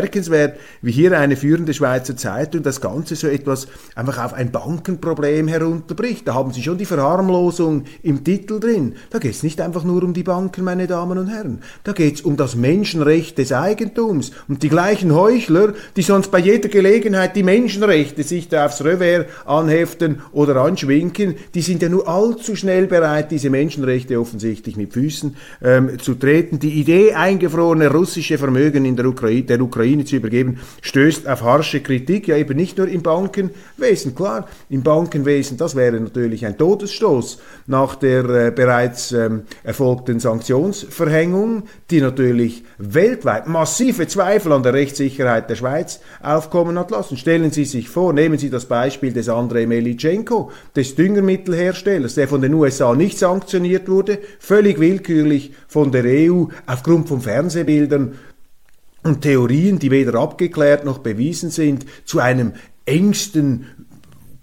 wie 0.81 0.91
hier 0.91 1.17
eine 1.17 1.35
führende 1.35 1.73
Schweizer 1.73 2.17
Zeitung 2.17 2.63
das 2.63 2.81
Ganze 2.81 3.15
so 3.15 3.27
etwas 3.27 3.67
einfach 3.95 4.23
auf 4.23 4.33
ein 4.33 4.51
Bankenproblem 4.51 5.47
herunterbricht. 5.47 6.27
Da 6.27 6.33
haben 6.33 6.51
Sie 6.51 6.63
schon 6.63 6.77
die 6.77 6.85
Verharmlosung 6.85 7.83
im 8.03 8.23
Titel 8.23 8.59
drin. 8.59 8.95
Da 9.09 9.19
geht 9.19 9.31
es 9.31 9.43
nicht 9.43 9.61
einfach 9.61 9.83
nur 9.83 10.03
um 10.03 10.13
die 10.13 10.23
Banken, 10.23 10.63
meine 10.63 10.87
Damen 10.87 11.17
und 11.17 11.27
Herren. 11.27 11.59
Da 11.83 11.93
geht 11.93 12.15
es 12.15 12.21
um 12.21 12.37
das 12.37 12.55
Menschenrecht 12.55 13.37
des 13.37 13.51
Eigentums. 13.51 14.31
Und 14.47 14.63
die 14.63 14.69
gleichen 14.69 15.13
Heuchler, 15.13 15.73
die 15.95 16.01
sonst 16.01 16.31
bei 16.31 16.39
jeder 16.39 16.69
Gelegenheit 16.69 17.35
die 17.35 17.43
Menschenrechte 17.43 18.23
sich 18.23 18.49
da 18.49 18.65
aufs 18.65 18.83
Revers 18.83 19.25
anheften 19.45 20.21
oder 20.31 20.57
anschwinken, 20.57 21.35
die 21.53 21.61
sind 21.61 21.81
ja 21.81 21.89
nur 21.89 22.07
allzu 22.07 22.55
schnell 22.55 22.87
bereit, 22.87 23.31
diese 23.31 23.49
Menschenrechte 23.49 24.19
offensichtlich 24.19 24.75
mit 24.75 24.93
Füßen 24.93 25.35
ähm, 25.63 25.99
zu 25.99 26.15
treten. 26.15 26.59
Die 26.59 26.79
Idee, 26.79 27.13
eingefrorene 27.13 27.91
russische 27.91 28.37
Vermögen 28.37 28.85
in 28.85 28.95
der 28.95 29.05
Ukraine, 29.05 29.43
der 29.43 29.61
Ukraine 29.61 29.74
zu 30.05 30.15
übergeben, 30.15 30.59
stößt 30.81 31.27
auf 31.27 31.43
harsche 31.43 31.81
Kritik, 31.81 32.27
ja 32.27 32.37
eben 32.37 32.55
nicht 32.55 32.77
nur 32.77 32.87
im 32.87 33.01
Bankenwesen. 33.03 34.15
Klar, 34.15 34.47
im 34.69 34.83
Bankenwesen, 34.83 35.57
das 35.57 35.75
wäre 35.75 35.99
natürlich 35.99 36.45
ein 36.45 36.57
Todesstoß 36.57 37.39
nach 37.67 37.95
der 37.95 38.25
äh, 38.29 38.51
bereits 38.51 39.11
ähm, 39.11 39.43
erfolgten 39.63 40.19
Sanktionsverhängung, 40.19 41.63
die 41.91 42.01
natürlich 42.01 42.63
weltweit 42.77 43.47
massive 43.47 44.07
Zweifel 44.07 44.51
an 44.51 44.63
der 44.63 44.73
Rechtssicherheit 44.73 45.49
der 45.49 45.55
Schweiz 45.55 45.99
aufkommen 46.21 46.79
hat 46.79 46.91
lassen. 46.91 47.17
Stellen 47.17 47.51
Sie 47.51 47.65
sich 47.65 47.89
vor, 47.89 48.13
nehmen 48.13 48.37
Sie 48.37 48.49
das 48.49 48.65
Beispiel 48.65 49.13
des 49.13 49.29
Andrei 49.29 49.65
Melitschenko, 49.65 50.51
des 50.75 50.95
Düngermittelherstellers, 50.95 52.15
der 52.15 52.27
von 52.27 52.41
den 52.41 52.53
USA 52.53 52.95
nicht 52.95 53.17
sanktioniert 53.17 53.89
wurde, 53.89 54.19
völlig 54.39 54.79
willkürlich 54.79 55.53
von 55.67 55.91
der 55.91 56.03
EU 56.05 56.45
aufgrund 56.65 57.07
von 57.07 57.21
Fernsehbildern 57.21 58.13
und 59.05 59.21
Theorien, 59.21 59.77
die 59.77 59.91
weder 59.91 60.15
abgeklärt 60.15 60.83
noch 60.83 60.97
bewiesen 60.97 61.51
sind, 61.51 61.85
zu 62.05 62.19
einem 62.19 62.53
engsten 62.85 63.67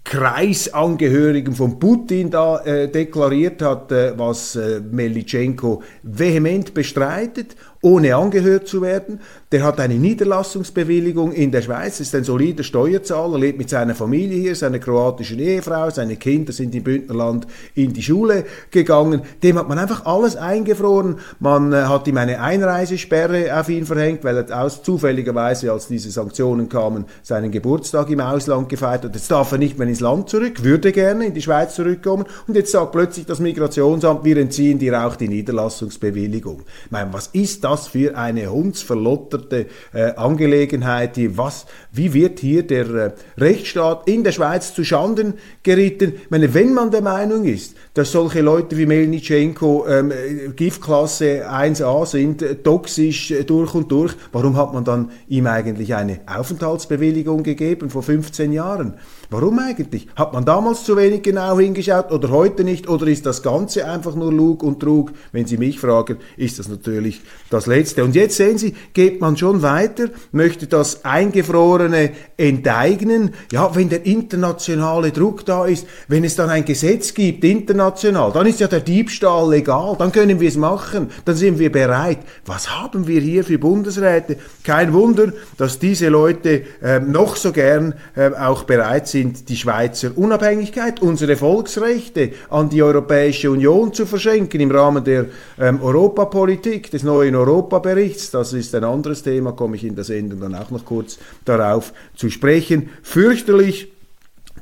Kreisangehörigen 0.05 1.53
von 1.55 1.79
Putin 1.79 2.29
da 2.29 2.59
äh, 2.59 2.89
deklariert 2.89 3.61
hat, 3.61 3.91
äh, 3.91 4.17
was 4.17 4.55
äh, 4.55 4.81
Melitschenko 4.81 5.81
vehement 6.01 6.73
bestreitet 6.73 7.55
ohne 7.83 8.15
angehört 8.15 8.67
zu 8.67 8.81
werden. 8.81 9.19
Der 9.51 9.63
hat 9.63 9.79
eine 9.79 9.95
Niederlassungsbewilligung 9.95 11.33
in 11.33 11.51
der 11.51 11.61
Schweiz, 11.61 11.99
ist 11.99 12.15
ein 12.15 12.23
solider 12.23 12.63
Steuerzahler, 12.63 13.37
lebt 13.37 13.57
mit 13.57 13.69
seiner 13.69 13.93
Familie 13.93 14.39
hier, 14.39 14.55
seiner 14.55 14.79
kroatischen 14.79 15.37
Ehefrau, 15.37 15.89
seine 15.89 16.15
Kinder 16.15 16.53
sind 16.53 16.73
im 16.73 16.83
Bündnerland 16.83 17.45
in 17.75 17.93
die 17.93 18.01
Schule 18.01 18.45
gegangen. 18.71 19.21
Dem 19.43 19.59
hat 19.59 19.67
man 19.67 19.77
einfach 19.77 20.05
alles 20.05 20.37
eingefroren. 20.37 21.17
Man 21.39 21.73
äh, 21.73 21.83
hat 21.83 22.07
ihm 22.07 22.17
eine 22.17 22.39
Einreisesperre 22.39 23.59
auf 23.59 23.67
ihn 23.67 23.85
verhängt, 23.85 24.23
weil 24.23 24.37
er 24.37 24.63
aus 24.63 24.81
zufälligerweise, 24.81 25.71
als 25.71 25.87
diese 25.87 26.09
Sanktionen 26.09 26.69
kamen, 26.69 27.05
seinen 27.21 27.51
Geburtstag 27.51 28.09
im 28.09 28.21
Ausland 28.21 28.69
gefeiert 28.69 29.03
hat. 29.03 29.13
Jetzt 29.13 29.29
darf 29.29 29.51
er 29.51 29.57
nicht 29.57 29.77
mehr 29.77 29.87
ins 29.89 29.99
Land 29.99 30.29
zurück, 30.29 30.63
würde 30.63 30.93
gerne 30.93 31.25
in 31.25 31.33
die 31.33 31.41
Schweiz 31.41 31.75
zurückkommen 31.75 32.25
und 32.47 32.55
jetzt 32.55 32.71
sagt 32.71 32.93
plötzlich 32.93 33.25
das 33.25 33.39
Migrationsamt, 33.39 34.23
wir 34.23 34.37
entziehen 34.37 34.79
dir 34.79 35.05
auch 35.05 35.17
die 35.17 35.27
Niederlassungsbewilligung. 35.27 36.61
Ich 36.85 36.91
meine, 36.91 37.11
was 37.11 37.27
ist 37.33 37.63
das 37.63 37.72
für 37.81 38.17
eine 38.17 38.51
hundsverlotterte 38.51 39.67
äh, 39.93 40.13
Angelegenheit? 40.15 41.15
Die, 41.15 41.37
was, 41.37 41.65
wie 41.91 42.13
wird 42.13 42.39
hier 42.39 42.63
der 42.63 42.89
äh, 42.89 43.11
Rechtsstaat 43.37 44.07
in 44.07 44.23
der 44.23 44.31
Schweiz 44.31 44.73
zu 44.73 44.83
Schanden 44.83 45.35
geritten? 45.63 46.13
Ich 46.23 46.31
meine, 46.31 46.53
wenn 46.53 46.73
man 46.73 46.91
der 46.91 47.01
Meinung 47.01 47.45
ist, 47.45 47.75
dass 47.93 48.11
solche 48.11 48.41
Leute 48.41 48.75
wie 48.77 48.87
Melnitschenko 48.87 49.85
ähm, 49.87 50.11
Giftklasse 50.55 51.47
1a 51.47 52.05
sind, 52.07 52.41
äh, 52.41 52.55
toxisch 52.55 53.29
äh, 53.29 53.43
durch 53.43 53.75
und 53.75 53.91
durch, 53.91 54.13
warum 54.31 54.57
hat 54.57 54.73
man 54.73 54.83
dann 54.83 55.11
ihm 55.27 55.45
eigentlich 55.45 55.93
eine 55.93 56.21
Aufenthaltsbewilligung 56.25 57.43
gegeben 57.43 57.91
vor 57.91 58.01
15 58.01 58.51
Jahren? 58.51 58.95
Warum 59.29 59.59
eigentlich? 59.59 60.07
Hat 60.15 60.33
man 60.33 60.45
damals 60.45 60.83
zu 60.83 60.97
wenig 60.97 61.23
genau 61.23 61.59
hingeschaut 61.59 62.11
oder 62.11 62.29
heute 62.29 62.63
nicht? 62.63 62.87
Oder 62.87 63.07
ist 63.07 63.25
das 63.25 63.41
Ganze 63.41 63.87
einfach 63.87 64.15
nur 64.15 64.31
Lug 64.31 64.63
und 64.63 64.79
Trug? 64.79 65.11
Wenn 65.31 65.45
Sie 65.45 65.57
mich 65.57 65.79
fragen, 65.79 66.17
ist 66.37 66.59
das 66.59 66.67
natürlich 66.67 67.21
das 67.49 67.65
Letzte. 67.65 68.03
Und 68.03 68.15
jetzt 68.15 68.37
sehen 68.37 68.57
Sie, 68.57 68.75
geht 68.93 69.21
man 69.21 69.37
schon 69.37 69.61
weiter, 69.61 70.09
möchte 70.31 70.67
das 70.67 71.03
Eingefrorene 71.05 72.11
enteignen. 72.37 73.33
Ja, 73.51 73.75
wenn 73.75 73.89
der 73.89 74.05
internationale 74.05 75.11
Druck 75.11 75.45
da 75.45 75.65
ist, 75.65 75.87
wenn 76.07 76.23
es 76.23 76.35
dann 76.35 76.49
ein 76.49 76.65
Gesetz 76.65 77.13
gibt, 77.13 77.43
international, 77.43 77.82
dann 77.91 78.45
ist 78.45 78.59
ja 78.59 78.67
der 78.67 78.81
Diebstahl 78.81 79.49
legal, 79.49 79.95
dann 79.97 80.11
können 80.11 80.39
wir 80.39 80.49
es 80.49 80.57
machen, 80.57 81.09
dann 81.25 81.35
sind 81.35 81.59
wir 81.59 81.71
bereit. 81.71 82.19
Was 82.45 82.69
haben 82.69 83.07
wir 83.07 83.19
hier 83.19 83.43
für 83.43 83.57
Bundesräte? 83.57 84.37
Kein 84.63 84.93
Wunder, 84.93 85.33
dass 85.57 85.79
diese 85.79 86.09
Leute 86.09 86.63
äh, 86.81 86.99
noch 86.99 87.35
so 87.35 87.51
gern 87.51 87.95
äh, 88.15 88.29
auch 88.29 88.63
bereit 88.63 89.07
sind, 89.07 89.23
sind, 89.23 89.49
die 89.49 89.55
Schweizer 89.55 90.11
Unabhängigkeit, 90.15 91.01
unsere 91.01 91.35
Volksrechte 91.35 92.31
an 92.49 92.69
die 92.69 92.83
Europäische 92.83 93.49
Union 93.51 93.93
zu 93.93 94.05
verschenken 94.05 94.59
im 94.59 94.71
Rahmen 94.71 95.03
der 95.03 95.27
ähm, 95.59 95.81
Europapolitik, 95.81 96.91
des 96.91 97.03
neuen 97.03 97.35
Europaberichts. 97.35 98.31
Das 98.31 98.53
ist 98.53 98.75
ein 98.75 98.83
anderes 98.83 99.23
Thema, 99.23 99.53
komme 99.53 99.77
ich 99.77 99.85
in 99.85 99.95
der 99.95 100.03
Sendung 100.03 100.41
dann 100.41 100.55
auch 100.55 100.71
noch 100.71 100.83
kurz 100.85 101.17
darauf 101.45 101.93
zu 102.15 102.29
sprechen. 102.29 102.89
Fürchterlich 103.01 103.92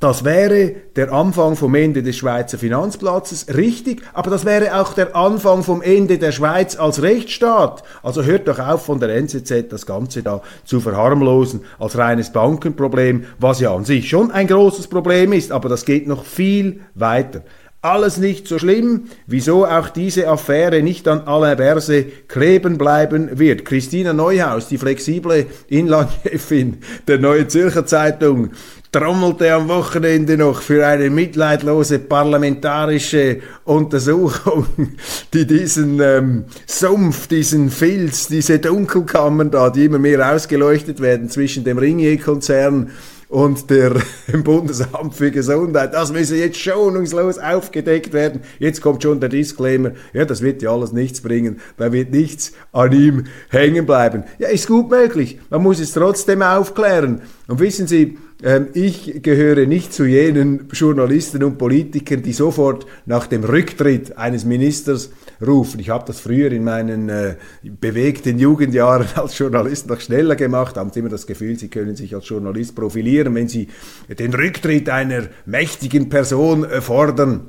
das 0.02 0.26
wäre 0.26 0.74
der 0.96 1.14
Anfang 1.14 1.56
vom 1.56 1.76
Ende 1.76 2.02
des 2.02 2.18
Schweizer 2.18 2.58
Finanzplatzes, 2.58 3.46
richtig, 3.56 4.02
aber 4.14 4.32
das 4.32 4.46
wäre 4.46 4.82
auch 4.82 4.94
der 4.94 5.16
Anfang 5.16 5.62
vom 5.62 5.84
Ende 5.84 6.18
der 6.18 6.32
Schweiz 6.32 6.76
als 6.76 7.04
Rechtsstaat. 7.04 7.84
Also 8.02 8.24
hört 8.24 8.48
doch 8.48 8.58
auf 8.58 8.84
von 8.84 9.00
der 9.00 9.16
NZZ 9.16 9.70
das 9.70 9.86
Ganze 9.86 10.24
da 10.24 10.42
zu 10.66 10.80
verharmlosen 10.80 11.62
als 11.78 12.00
reines 12.00 12.34
Bankenproblem, 12.34 13.26
was 13.38 13.60
ja 13.60 13.76
an 13.76 13.86
sich 13.86 14.10
schon 14.10 14.32
ein 14.32 14.48
großes 14.48 14.88
Problem 14.88 15.34
ist, 15.34 15.52
aber 15.52 15.70
das 15.70 15.86
geht 15.86 16.08
noch 16.08 16.26
viel 16.26 16.82
weiter. 16.96 17.44
Alles 17.84 18.18
nicht 18.18 18.48
so 18.48 18.60
schlimm, 18.60 19.06
wieso 19.26 19.66
auch 19.66 19.90
diese 19.90 20.28
Affäre 20.28 20.84
nicht 20.84 21.08
an 21.08 21.22
aller 21.22 21.56
Börse 21.56 22.06
kleben 22.28 22.78
bleiben 22.78 23.40
wird. 23.40 23.66
Christina 23.66 24.14
Neuhaus, 24.14 24.68
die 24.68 24.78
flexible 24.78 25.48
Inlandchefin 25.68 26.78
der 27.08 27.18
Neuen 27.18 27.50
Zürcher 27.50 27.88
Zeitung, 27.88 28.52
trommelte 28.92 29.54
am 29.54 29.70
Wochenende 29.70 30.38
noch 30.38 30.62
für 30.62 30.86
eine 30.86 31.10
mitleidlose 31.10 32.00
parlamentarische 32.00 33.40
Untersuchung, 33.64 34.66
die 35.34 35.48
diesen 35.48 36.02
ähm, 36.02 36.44
Sumpf, 36.66 37.28
diesen 37.28 37.70
Filz, 37.70 38.28
diese 38.28 38.60
Dunkelkammern 38.60 39.50
da, 39.50 39.70
die 39.70 39.86
immer 39.86 40.00
mehr 40.00 40.34
ausgeleuchtet 40.34 41.00
werden 41.00 41.30
zwischen 41.30 41.64
dem 41.64 41.78
Ringier-Konzern 41.78 42.92
und 43.30 43.70
der 43.70 43.94
Bundesamt 44.44 45.16
für 45.16 45.32
Gesundheit, 45.32 45.94
das 45.94 46.12
müsse 46.12 46.36
jetzt 46.36 46.60
schonungslos 46.60 47.40
aufgedeckt 47.40 48.12
werden. 48.12 48.42
Jetzt 48.60 48.82
kommt 48.82 49.04
schon 49.04 49.22
der 49.22 49.30
Disclaimer, 49.30 49.92
ja, 50.12 50.26
das 50.26 50.42
wird 50.42 50.62
ja 50.62 50.70
alles 50.70 50.92
nichts 50.92 51.22
bringen, 51.22 51.62
da 51.78 51.94
wird 51.94 52.12
nichts 52.12 52.52
an 52.74 52.92
ihm 52.92 53.24
hängen 53.48 53.86
bleiben. 53.86 54.26
Ja, 54.38 54.50
ist 54.50 54.68
gut 54.68 54.92
möglich, 54.92 55.40
man 55.50 55.64
muss 55.64 55.80
es 55.80 55.94
trotzdem 55.94 56.42
aufklären. 56.42 57.22
Und 57.48 57.62
wissen 57.62 57.88
Sie, 57.88 58.18
ich 58.74 59.22
gehöre 59.22 59.68
nicht 59.68 59.94
zu 59.94 60.06
jenen 60.06 60.68
Journalisten 60.72 61.44
und 61.44 61.58
Politikern, 61.58 62.24
die 62.24 62.34
sofort 62.34 62.88
nach 63.06 63.28
dem 63.28 63.44
Rücktritt 63.44 64.18
eines 64.18 64.46
Ministers 64.46 65.12
rufen. 65.46 65.80
Ich 65.80 65.90
habe 65.90 66.06
das 66.08 66.20
früher 66.20 66.52
in 66.52 66.64
meinen 66.64 67.10
äh, 67.10 67.36
bewegten 67.62 68.40
Jugendjahren 68.40 69.08
als 69.16 69.38
Journalist 69.38 69.88
noch 69.88 70.02
schneller 70.02 70.36
gemacht, 70.36 70.78
haben 70.78 70.92
Sie 70.92 71.02
immer 71.02 71.10
das 71.10 71.28
Gefühl, 71.28 71.58
Sie 71.58 71.68
können 71.68 71.96
sich 71.96 72.16
als 72.16 72.28
Journalist 72.28 72.76
profilieren, 72.76 73.36
wenn 73.36 73.48
Sie 73.48 73.68
den 74.10 74.34
Rücktritt 74.34 74.90
einer 74.90 75.28
mächtigen 75.46 76.10
Person 76.10 76.64
äh, 76.64 76.82
fordern 76.82 77.48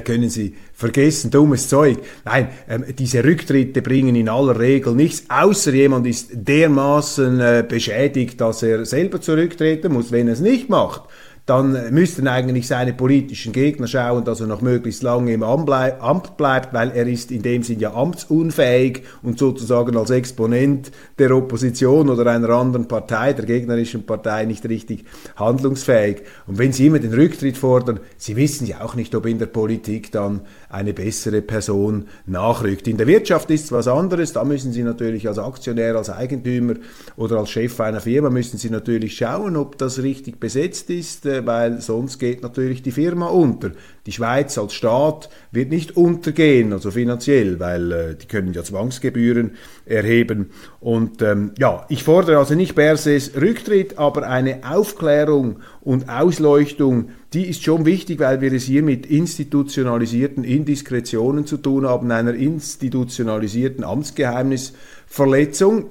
können 0.00 0.30
Sie 0.30 0.54
vergessen, 0.72 1.30
dummes 1.30 1.68
Zeug. 1.68 1.98
Nein, 2.24 2.48
ähm, 2.68 2.84
diese 2.98 3.22
Rücktritte 3.22 3.82
bringen 3.82 4.16
in 4.16 4.28
aller 4.28 4.58
Regel 4.58 4.94
nichts, 4.94 5.24
außer 5.28 5.72
jemand 5.72 6.06
ist 6.06 6.30
dermaßen 6.32 7.40
äh, 7.40 7.64
beschädigt, 7.66 8.40
dass 8.40 8.62
er 8.62 8.84
selber 8.84 9.20
zurücktreten 9.20 9.92
muss. 9.92 10.12
Wenn 10.12 10.28
er 10.28 10.34
es 10.34 10.40
nicht 10.40 10.68
macht, 10.68 11.02
dann 11.46 11.92
müssten 11.92 12.26
eigentlich 12.26 12.66
seine 12.66 12.94
politischen 12.94 13.52
Gegner 13.52 13.86
schauen, 13.86 14.24
dass 14.24 14.40
er 14.40 14.46
noch 14.46 14.62
möglichst 14.62 15.02
lange 15.02 15.34
im 15.34 15.42
Amt 15.42 16.36
bleibt, 16.38 16.72
weil 16.72 16.90
er 16.92 17.06
ist 17.06 17.30
in 17.30 17.42
dem 17.42 17.62
Sinn 17.62 17.80
ja 17.80 17.92
amtsunfähig 17.92 19.02
und 19.22 19.38
sozusagen 19.38 19.94
als 19.98 20.08
Exponent 20.08 20.90
der 21.18 21.36
Opposition 21.36 22.08
oder 22.08 22.30
einer 22.30 22.48
anderen 22.48 22.88
Partei, 22.88 23.34
der 23.34 23.44
gegnerischen 23.44 24.06
Partei, 24.06 24.46
nicht 24.46 24.66
richtig 24.66 25.04
handlungsfähig. 25.36 26.22
Und 26.46 26.56
wenn 26.56 26.72
Sie 26.72 26.86
immer 26.86 26.98
den 26.98 27.12
Rücktritt 27.12 27.58
fordern, 27.58 28.00
Sie 28.16 28.36
wissen 28.36 28.66
ja 28.66 28.80
auch 28.80 28.94
nicht, 28.94 29.14
ob 29.14 29.26
in 29.26 29.38
der 29.38 29.46
Politik 29.46 30.12
dann 30.12 30.40
eine 30.70 30.94
bessere 30.94 31.42
Person 31.42 32.06
nachrückt. 32.24 32.88
In 32.88 32.96
der 32.96 33.06
Wirtschaft 33.06 33.50
ist 33.50 33.64
es 33.64 33.72
was 33.72 33.86
anderes, 33.86 34.32
da 34.32 34.44
müssen 34.44 34.72
Sie 34.72 34.82
natürlich 34.82 35.28
als 35.28 35.38
Aktionär, 35.38 35.94
als 35.96 36.08
Eigentümer 36.08 36.76
oder 37.16 37.36
als 37.36 37.50
Chef 37.50 37.78
einer 37.80 38.00
Firma 38.00 38.30
müssen 38.30 38.56
Sie 38.56 38.70
natürlich 38.70 39.14
schauen, 39.16 39.58
ob 39.58 39.76
das 39.76 40.02
richtig 40.02 40.40
besetzt 40.40 40.88
ist, 40.88 41.26
weil 41.44 41.80
sonst 41.80 42.18
geht 42.18 42.42
natürlich 42.42 42.82
die 42.82 42.92
Firma 42.92 43.28
unter. 43.28 43.72
Die 44.06 44.12
Schweiz 44.12 44.56
als 44.58 44.74
Staat 44.74 45.30
wird 45.50 45.70
nicht 45.70 45.96
untergehen, 45.96 46.72
also 46.72 46.90
finanziell, 46.90 47.60
weil 47.60 47.92
äh, 47.92 48.14
die 48.14 48.26
können 48.26 48.52
ja 48.52 48.62
Zwangsgebühren 48.62 49.52
erheben. 49.86 50.50
Und 50.80 51.22
ähm, 51.22 51.52
ja, 51.58 51.86
ich 51.88 52.04
fordere 52.04 52.38
also 52.38 52.54
nicht 52.54 52.74
Berses 52.74 53.34
Rücktritt, 53.34 53.98
aber 53.98 54.28
eine 54.28 54.60
Aufklärung 54.68 55.60
und 55.80 56.08
Ausleuchtung, 56.08 57.10
die 57.32 57.48
ist 57.48 57.64
schon 57.64 57.86
wichtig, 57.86 58.20
weil 58.20 58.40
wir 58.40 58.52
es 58.52 58.64
hier 58.64 58.82
mit 58.82 59.06
institutionalisierten 59.06 60.44
Indiskretionen 60.44 61.46
zu 61.46 61.56
tun 61.56 61.86
haben, 61.86 62.10
einer 62.10 62.34
institutionalisierten 62.34 63.84
Amtsgeheimnisverletzung. 63.84 65.90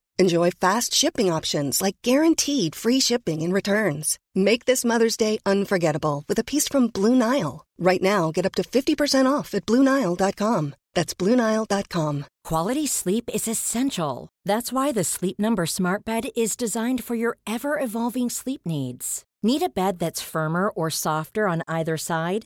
Enjoy 0.21 0.51
fast 0.51 0.93
shipping 0.93 1.31
options 1.31 1.81
like 1.81 1.95
guaranteed 2.03 2.75
free 2.75 2.99
shipping 2.99 3.41
and 3.41 3.51
returns. 3.51 4.19
Make 4.35 4.65
this 4.65 4.85
Mother's 4.85 5.17
Day 5.17 5.39
unforgettable 5.47 6.23
with 6.29 6.37
a 6.37 6.43
piece 6.43 6.67
from 6.67 6.89
Blue 6.89 7.15
Nile. 7.15 7.65
Right 7.79 8.03
now, 8.03 8.31
get 8.31 8.45
up 8.45 8.53
to 8.57 8.61
50% 8.61 9.25
off 9.25 9.55
at 9.55 9.65
BlueNile.com. 9.65 10.75
That's 10.93 11.15
BlueNile.com. 11.15 12.25
Quality 12.43 12.85
sleep 12.85 13.31
is 13.33 13.47
essential. 13.47 14.29
That's 14.45 14.71
why 14.71 14.91
the 14.91 15.03
Sleep 15.03 15.39
Number 15.39 15.65
Smart 15.65 16.05
Bed 16.05 16.29
is 16.35 16.55
designed 16.55 17.03
for 17.03 17.15
your 17.15 17.37
ever 17.47 17.79
evolving 17.79 18.29
sleep 18.29 18.61
needs. 18.63 19.23
Need 19.41 19.63
a 19.63 19.69
bed 19.69 19.97
that's 19.97 20.21
firmer 20.21 20.69
or 20.69 20.91
softer 20.91 21.47
on 21.47 21.63
either 21.67 21.97
side? 21.97 22.45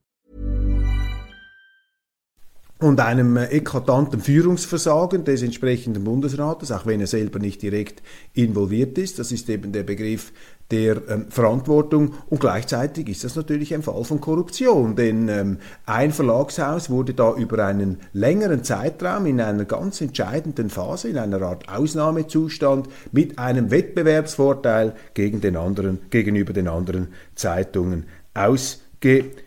und 2.81 2.99
einem 2.99 3.37
äh, 3.37 3.45
eklatanten 3.45 4.19
Führungsversagen 4.19 5.23
des 5.23 5.43
entsprechenden 5.43 6.03
Bundesrates, 6.03 6.71
auch 6.71 6.85
wenn 6.85 6.99
er 6.99 7.07
selber 7.07 7.39
nicht 7.39 7.61
direkt 7.61 8.01
involviert 8.33 8.97
ist. 8.97 9.19
Das 9.19 9.31
ist 9.31 9.49
eben 9.49 9.71
der 9.71 9.83
Begriff 9.83 10.33
der 10.71 11.01
ähm, 11.07 11.25
Verantwortung 11.29 12.15
und 12.29 12.39
gleichzeitig 12.39 13.07
ist 13.09 13.23
das 13.23 13.35
natürlich 13.35 13.73
ein 13.73 13.83
Fall 13.83 14.03
von 14.03 14.19
Korruption, 14.19 14.95
denn 14.95 15.29
ähm, 15.29 15.57
ein 15.85 16.11
Verlagshaus 16.11 16.89
wurde 16.89 17.13
da 17.13 17.35
über 17.35 17.65
einen 17.65 17.99
längeren 18.13 18.63
Zeitraum 18.63 19.27
in 19.27 19.41
einer 19.41 19.65
ganz 19.65 20.01
entscheidenden 20.01 20.69
Phase, 20.69 21.09
in 21.09 21.17
einer 21.17 21.41
Art 21.41 21.69
Ausnahmezustand 21.69 22.87
mit 23.11 23.37
einem 23.37 23.69
Wettbewerbsvorteil 23.69 24.95
gegen 25.13 25.39
den 25.39 25.55
anderen, 25.55 25.99
gegenüber 26.09 26.53
den 26.53 26.67
anderen 26.67 27.09
Zeitungen 27.35 28.05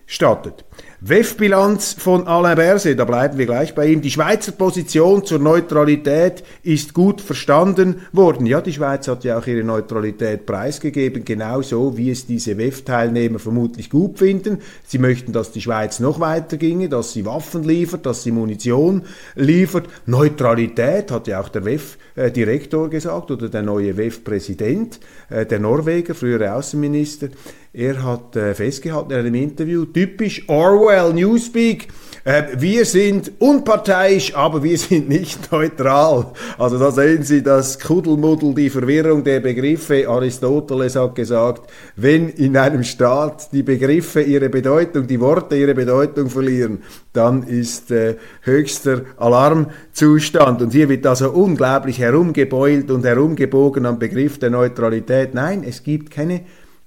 ausgestattet. 0.04 0.64
WEF-Bilanz 1.00 1.96
von 1.98 2.26
Alain 2.26 2.56
Berset, 2.56 2.98
da 2.98 3.04
bleiben 3.04 3.36
wir 3.36 3.44
gleich 3.44 3.74
bei 3.74 3.88
ihm. 3.88 4.00
Die 4.00 4.10
Schweizer 4.10 4.52
Position 4.52 5.24
zur 5.24 5.38
Neutralität 5.38 6.42
ist 6.62 6.94
gut 6.94 7.20
verstanden 7.20 8.06
worden. 8.12 8.46
Ja, 8.46 8.62
die 8.62 8.72
Schweiz 8.72 9.06
hat 9.06 9.22
ja 9.22 9.38
auch 9.38 9.46
ihre 9.46 9.64
Neutralität 9.64 10.46
preisgegeben, 10.46 11.26
genauso 11.26 11.98
wie 11.98 12.10
es 12.10 12.26
diese 12.26 12.56
WEF-Teilnehmer 12.56 13.38
vermutlich 13.38 13.90
gut 13.90 14.18
finden. 14.18 14.60
Sie 14.86 14.98
möchten, 14.98 15.32
dass 15.32 15.52
die 15.52 15.60
Schweiz 15.60 16.00
noch 16.00 16.20
weiter 16.20 16.56
ginge, 16.56 16.88
dass 16.88 17.12
sie 17.12 17.26
Waffen 17.26 17.64
liefert, 17.64 18.06
dass 18.06 18.22
sie 18.22 18.30
Munition 18.30 19.02
liefert. 19.34 19.88
Neutralität 20.06 21.10
hat 21.10 21.26
ja 21.28 21.38
auch 21.40 21.50
der 21.50 21.66
WEF-Direktor 21.66 22.88
gesagt 22.88 23.30
oder 23.30 23.50
der 23.50 23.62
neue 23.62 23.98
WEF-Präsident, 23.98 25.00
äh, 25.28 25.44
der 25.44 25.58
Norweger, 25.58 26.14
frühere 26.14 26.54
Außenminister. 26.54 27.28
Er 27.74 28.04
hat 28.04 28.36
äh, 28.36 28.54
festgehalten 28.54 29.10
in 29.10 29.18
einem 29.18 29.34
Interview, 29.34 29.84
typisch 29.94 30.46
Orwell 30.48 31.14
Newspeak, 31.14 31.88
äh, 32.26 32.44
wir 32.57 32.87
sind 32.87 33.33
unparteiisch, 33.38 34.35
aber 34.35 34.62
wir 34.62 34.78
sind 34.78 35.11
nicht 35.11 35.52
neutral. 35.52 36.33
Also 36.57 36.78
da 36.78 36.90
sehen 36.90 37.22
Sie 37.22 37.42
das 37.42 37.78
Kuddelmuddel, 37.78 38.54
die 38.54 38.70
Verwirrung 38.70 39.22
der 39.22 39.40
Begriffe. 39.40 40.09
Aristoteles 40.09 40.96
hat 40.96 41.14
gesagt, 41.14 41.70
wenn 41.96 42.30
in 42.30 42.57
einem 42.57 42.83
Staat 42.83 43.52
die 43.52 43.62
Begriffe 43.62 44.22
ihre 44.22 44.48
Bedeutung, 44.48 45.07
die 45.07 45.20
Worte 45.20 45.57
ihre 45.57 45.74
Bedeutung 45.74 46.30
verlieren, 46.30 46.83
dann 47.12 47.42
ist 47.42 47.90
äh, 47.90 48.16
höchster 48.40 49.02
Alarmzustand. 49.18 50.62
Und 50.62 50.72
hier 50.72 50.88
wird 50.88 51.07
also 51.07 51.30
unglaublich 51.30 51.98
herumgebeult 51.98 52.90
und 52.90 53.04
herumgebogen 53.04 53.85
am 53.85 53.98
Begriff 53.98 54.38
der 54.38 54.48
Neutralität. 54.48 55.35
Nein, 55.35 55.62
es 55.62 55.83
gibt 55.83 56.11
keine 56.11 56.40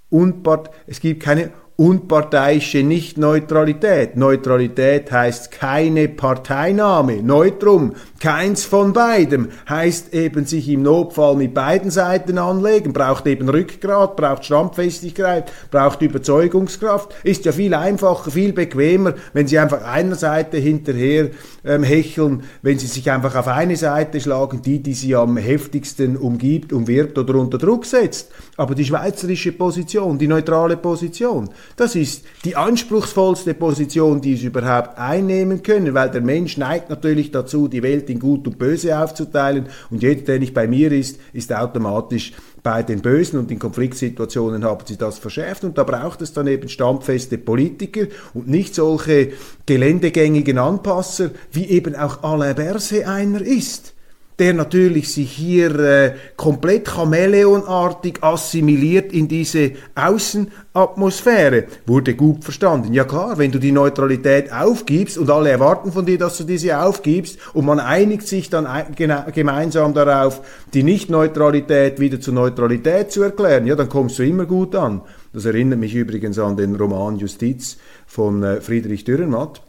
Unpart 0.10 0.70
es 0.88 1.02
gibt 1.02 1.22
keine 1.22 1.52
unparteiische 1.78 2.82
Nicht-Neutralität. 2.82 4.18
Neutralität 4.18 5.12
heißt 5.12 5.52
keine 5.52 6.08
Parteinahme. 6.08 7.22
Neutrum, 7.22 7.94
keins 8.20 8.66
von 8.66 8.94
beidem, 8.94 9.50
heißt 9.70 10.12
eben 10.16 10.46
sich 10.46 10.68
im 10.70 10.82
Notfall 10.82 11.36
mit 11.36 11.54
beiden 11.54 11.92
Seiten 11.92 12.40
anlegen, 12.40 12.94
braucht 12.94 13.28
eben 13.28 13.48
Rückgrat, 13.48 14.16
braucht 14.16 14.46
Standfestigkeit, 14.46 15.52
braucht 15.70 16.02
Überzeugungskraft. 16.02 17.14
Ist 17.24 17.46
ja 17.46 17.52
viel 17.52 17.76
einfacher, 17.76 18.32
viel 18.32 18.54
bequemer, 18.54 19.14
wenn 19.34 19.46
Sie 19.46 19.60
einfach 19.60 19.84
einer 19.84 20.16
Seite 20.16 20.58
hinterher 20.58 21.30
ähm, 21.64 21.84
hecheln, 21.84 22.42
wenn 22.64 22.80
Sie 22.80 22.88
sich 22.88 23.12
einfach 23.12 23.36
auf 23.36 23.48
eine 23.48 23.76
Seite 23.76 24.20
schlagen, 24.20 24.64
die, 24.64 24.82
die 24.82 24.96
Sie 24.96 25.16
am 25.16 25.38
heftigsten 25.38 26.18
umgibt, 26.18 26.74
umwirbt 26.74 27.20
oder 27.20 27.36
unter 27.36 27.60
Druck 27.60 27.86
setzt. 27.86 28.32
Aber 28.56 28.74
die 28.74 28.86
schweizerische 28.86 29.52
Position, 29.52 30.18
die 30.18 30.28
neutrale 30.28 30.76
Position, 30.76 31.52
das 31.76 31.96
ist 31.96 32.24
die 32.46 32.56
anspruchsvollste 32.56 33.54
Position, 33.54 34.22
die 34.22 34.36
sie 34.36 34.48
überhaupt 34.48 34.98
einnehmen 34.98 35.64
können, 35.64 35.94
weil 35.94 36.10
der 36.10 36.22
Mensch 36.22 36.58
neigt 36.58 36.90
natürlich 36.90 37.32
dazu, 37.32 37.68
die 37.68 37.84
Welt 37.84 38.10
in 38.10 38.20
Gut 38.20 38.48
und 38.48 38.58
Böse 38.58 38.98
aufzuteilen. 38.98 39.68
Und 39.90 40.02
jeder, 40.02 40.22
der 40.22 40.40
nicht 40.40 40.54
bei 40.54 40.68
mir 40.68 40.92
ist, 40.92 41.20
ist 41.34 41.54
automatisch 41.54 42.34
bei 42.64 42.84
den 42.84 43.02
Bösen. 43.02 43.40
Und 43.40 43.52
in 43.52 43.60
Konfliktsituationen 43.60 44.64
haben 44.64 44.86
sie 44.86 44.98
das 44.98 45.20
verschärft. 45.20 45.64
Und 45.64 45.78
da 45.78 45.84
braucht 45.84 46.22
es 46.22 46.34
dann 46.34 46.48
eben 46.48 46.70
standfeste 46.70 47.38
Politiker 47.38 48.08
und 48.34 48.48
nicht 48.48 48.74
solche 48.74 49.34
geländegängigen 49.66 50.58
Anpasser, 50.58 51.32
wie 51.52 51.66
eben 51.66 51.96
auch 51.96 52.24
Alain 52.24 52.56
Berset 52.56 53.06
einer 53.06 53.42
ist 53.42 53.94
der 54.40 54.54
natürlich 54.54 55.12
sich 55.12 55.32
hier 55.32 55.80
äh, 55.80 56.14
komplett 56.36 56.88
chameleonartig 56.88 58.24
assimiliert 58.24 59.12
in 59.12 59.28
diese 59.28 59.72
Außenatmosphäre. 59.96 61.66
Wurde 61.88 62.14
gut 62.14 62.44
verstanden. 62.44 62.94
Ja 62.94 63.04
klar, 63.04 63.38
wenn 63.38 63.52
du 63.52 63.60
die 63.60 63.72
Neutralität 63.72 64.52
aufgibst 64.54 65.18
und 65.18 65.30
alle 65.32 65.50
erwarten 65.50 65.92
von 65.92 66.06
dir, 66.06 66.20
dass 66.20 66.38
du 66.38 66.44
diese 66.44 66.80
aufgibst 66.80 67.40
und 67.54 67.66
man 67.66 67.80
einigt 67.80 68.28
sich 68.28 68.50
dann 68.50 68.68
gemeinsam 68.96 69.94
darauf, 69.94 70.42
die 70.74 70.84
Nicht-Neutralität 70.84 72.00
wieder 72.00 72.22
zur 72.22 72.36
Neutralität 72.36 73.12
zu 73.12 73.24
erklären, 73.24 73.66
ja, 73.66 73.76
dann 73.76 73.90
kommst 73.90 74.20
du 74.20 74.24
immer 74.24 74.46
gut 74.46 74.76
an. 74.76 75.02
Das 75.34 75.46
erinnert 75.46 75.80
mich 75.80 75.96
übrigens 75.96 76.38
an 76.38 76.58
den 76.58 76.76
Roman 76.76 77.18
Justiz 77.18 77.78
von 78.06 78.44
äh, 78.44 78.62
Friedrich 78.62 79.04
Dürrenmatt. 79.04 79.62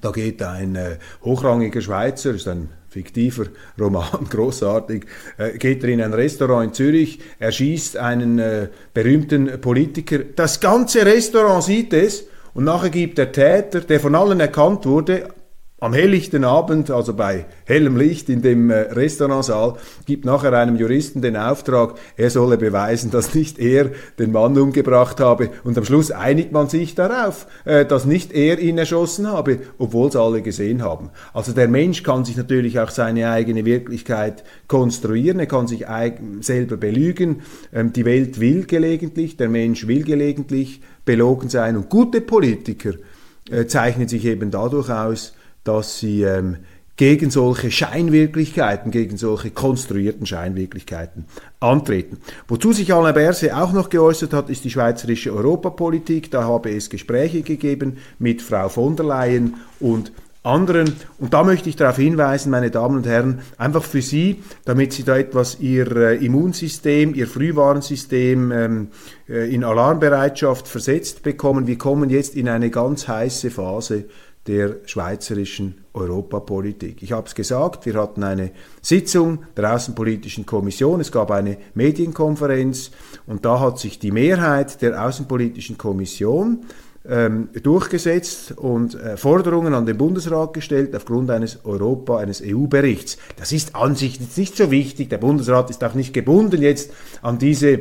Da 0.00 0.10
geht 0.10 0.42
ein 0.42 0.74
äh, 0.74 0.96
hochrangiger 1.24 1.80
Schweizer, 1.80 2.34
ist 2.34 2.48
ein 2.48 2.68
fiktiver 2.92 3.46
Roman, 3.80 4.26
großartig, 4.30 5.04
äh, 5.38 5.56
geht 5.58 5.82
er 5.82 5.88
in 5.88 6.02
ein 6.02 6.12
Restaurant 6.12 6.66
in 6.68 6.74
Zürich, 6.74 7.18
erschießt 7.38 7.96
einen 7.96 8.38
äh, 8.38 8.68
berühmten 8.92 9.60
Politiker. 9.60 10.18
Das 10.36 10.60
ganze 10.60 11.04
Restaurant 11.06 11.64
sieht 11.64 11.92
es 11.92 12.26
und 12.54 12.64
nachher 12.64 12.90
gibt 12.90 13.18
der 13.18 13.32
Täter, 13.32 13.80
der 13.80 13.98
von 13.98 14.14
allen 14.14 14.40
erkannt 14.40 14.84
wurde, 14.84 15.28
am 15.82 15.92
helllichten 15.94 16.44
Abend, 16.44 16.92
also 16.92 17.12
bei 17.12 17.44
hellem 17.64 17.96
Licht 17.96 18.28
in 18.28 18.40
dem 18.40 18.70
äh, 18.70 18.92
Restaurantsaal, 18.92 19.74
gibt 20.06 20.24
nachher 20.24 20.52
einem 20.52 20.76
Juristen 20.76 21.22
den 21.22 21.36
Auftrag, 21.36 21.98
er 22.16 22.30
solle 22.30 22.56
beweisen, 22.56 23.10
dass 23.10 23.34
nicht 23.34 23.58
er 23.58 23.90
den 24.16 24.30
Mann 24.30 24.56
umgebracht 24.56 25.18
habe. 25.18 25.50
Und 25.64 25.76
am 25.76 25.84
Schluss 25.84 26.12
einigt 26.12 26.52
man 26.52 26.68
sich 26.68 26.94
darauf, 26.94 27.48
äh, 27.64 27.84
dass 27.84 28.04
nicht 28.04 28.32
er 28.32 28.60
ihn 28.60 28.78
erschossen 28.78 29.26
habe, 29.26 29.58
obwohl 29.76 30.08
es 30.08 30.14
alle 30.14 30.40
gesehen 30.40 30.82
haben. 30.82 31.10
Also 31.34 31.50
der 31.50 31.66
Mensch 31.66 32.04
kann 32.04 32.24
sich 32.24 32.36
natürlich 32.36 32.78
auch 32.78 32.90
seine 32.90 33.28
eigene 33.30 33.64
Wirklichkeit 33.64 34.44
konstruieren, 34.68 35.40
er 35.40 35.46
kann 35.46 35.66
sich 35.66 35.86
selber 36.42 36.76
belügen. 36.76 37.42
Ähm, 37.72 37.92
die 37.92 38.04
Welt 38.04 38.38
will 38.38 38.66
gelegentlich, 38.66 39.36
der 39.36 39.48
Mensch 39.48 39.88
will 39.88 40.04
gelegentlich 40.04 40.80
belogen 41.04 41.48
sein. 41.48 41.76
Und 41.76 41.88
gute 41.88 42.20
Politiker 42.20 42.92
äh, 43.50 43.66
zeichnen 43.66 44.06
sich 44.06 44.24
eben 44.26 44.52
dadurch 44.52 44.88
aus, 44.88 45.32
dass 45.64 45.98
sie 45.98 46.22
ähm, 46.22 46.58
gegen 46.96 47.30
solche 47.30 47.70
Scheinwirklichkeiten, 47.70 48.90
gegen 48.90 49.16
solche 49.16 49.50
konstruierten 49.50 50.26
Scheinwirklichkeiten 50.26 51.24
antreten. 51.58 52.18
Wozu 52.48 52.72
sich 52.72 52.92
Alain 52.92 53.14
Berset 53.14 53.52
auch 53.52 53.72
noch 53.72 53.88
geäußert 53.88 54.32
hat, 54.32 54.50
ist 54.50 54.64
die 54.64 54.70
schweizerische 54.70 55.32
Europapolitik. 55.32 56.30
Da 56.30 56.44
habe 56.44 56.70
es 56.70 56.90
Gespräche 56.90 57.42
gegeben 57.42 57.98
mit 58.18 58.42
Frau 58.42 58.68
von 58.68 58.94
der 58.96 59.06
Leyen 59.06 59.54
und 59.80 60.12
anderen. 60.42 60.92
Und 61.18 61.32
da 61.32 61.44
möchte 61.44 61.68
ich 61.68 61.76
darauf 61.76 61.96
hinweisen, 61.96 62.50
meine 62.50 62.70
Damen 62.70 62.96
und 62.96 63.06
Herren, 63.06 63.40
einfach 63.58 63.84
für 63.84 64.02
Sie, 64.02 64.42
damit 64.64 64.92
Sie 64.92 65.04
da 65.04 65.16
etwas 65.16 65.60
Ihr 65.60 65.96
äh, 65.96 66.24
Immunsystem, 66.24 67.14
Ihr 67.14 67.26
Frühwarnsystem 67.26 68.52
ähm, 68.52 68.88
äh, 69.28 69.52
in 69.54 69.64
Alarmbereitschaft 69.64 70.66
versetzt 70.66 71.22
bekommen. 71.22 71.66
Wir 71.66 71.78
kommen 71.78 72.10
jetzt 72.10 72.34
in 72.34 72.48
eine 72.48 72.70
ganz 72.70 73.08
heiße 73.08 73.50
Phase 73.50 74.04
der 74.46 74.76
schweizerischen 74.86 75.84
Europapolitik. 75.94 77.02
Ich 77.02 77.12
habe 77.12 77.26
es 77.26 77.34
gesagt, 77.34 77.86
wir 77.86 77.94
hatten 77.94 78.24
eine 78.24 78.50
Sitzung 78.80 79.44
der 79.56 79.74
Außenpolitischen 79.74 80.46
Kommission, 80.46 81.00
es 81.00 81.12
gab 81.12 81.30
eine 81.30 81.58
Medienkonferenz 81.74 82.90
und 83.26 83.44
da 83.44 83.60
hat 83.60 83.78
sich 83.78 83.98
die 83.98 84.10
Mehrheit 84.10 84.82
der 84.82 85.04
Außenpolitischen 85.04 85.78
Kommission 85.78 86.64
ähm, 87.08 87.48
durchgesetzt 87.62 88.52
und 88.52 88.94
äh, 88.94 89.16
Forderungen 89.16 89.74
an 89.74 89.86
den 89.86 89.98
Bundesrat 89.98 90.54
gestellt 90.54 90.94
aufgrund 90.94 91.30
eines 91.30 91.64
Europa, 91.64 92.18
eines 92.18 92.42
EU-Berichts. 92.44 93.18
Das 93.36 93.52
ist 93.52 93.74
an 93.74 93.94
sich 93.94 94.20
nicht 94.36 94.56
so 94.56 94.70
wichtig. 94.70 95.10
Der 95.10 95.18
Bundesrat 95.18 95.70
ist 95.70 95.82
auch 95.84 95.94
nicht 95.94 96.14
gebunden 96.14 96.62
jetzt 96.62 96.92
an 97.22 97.38
diese 97.38 97.80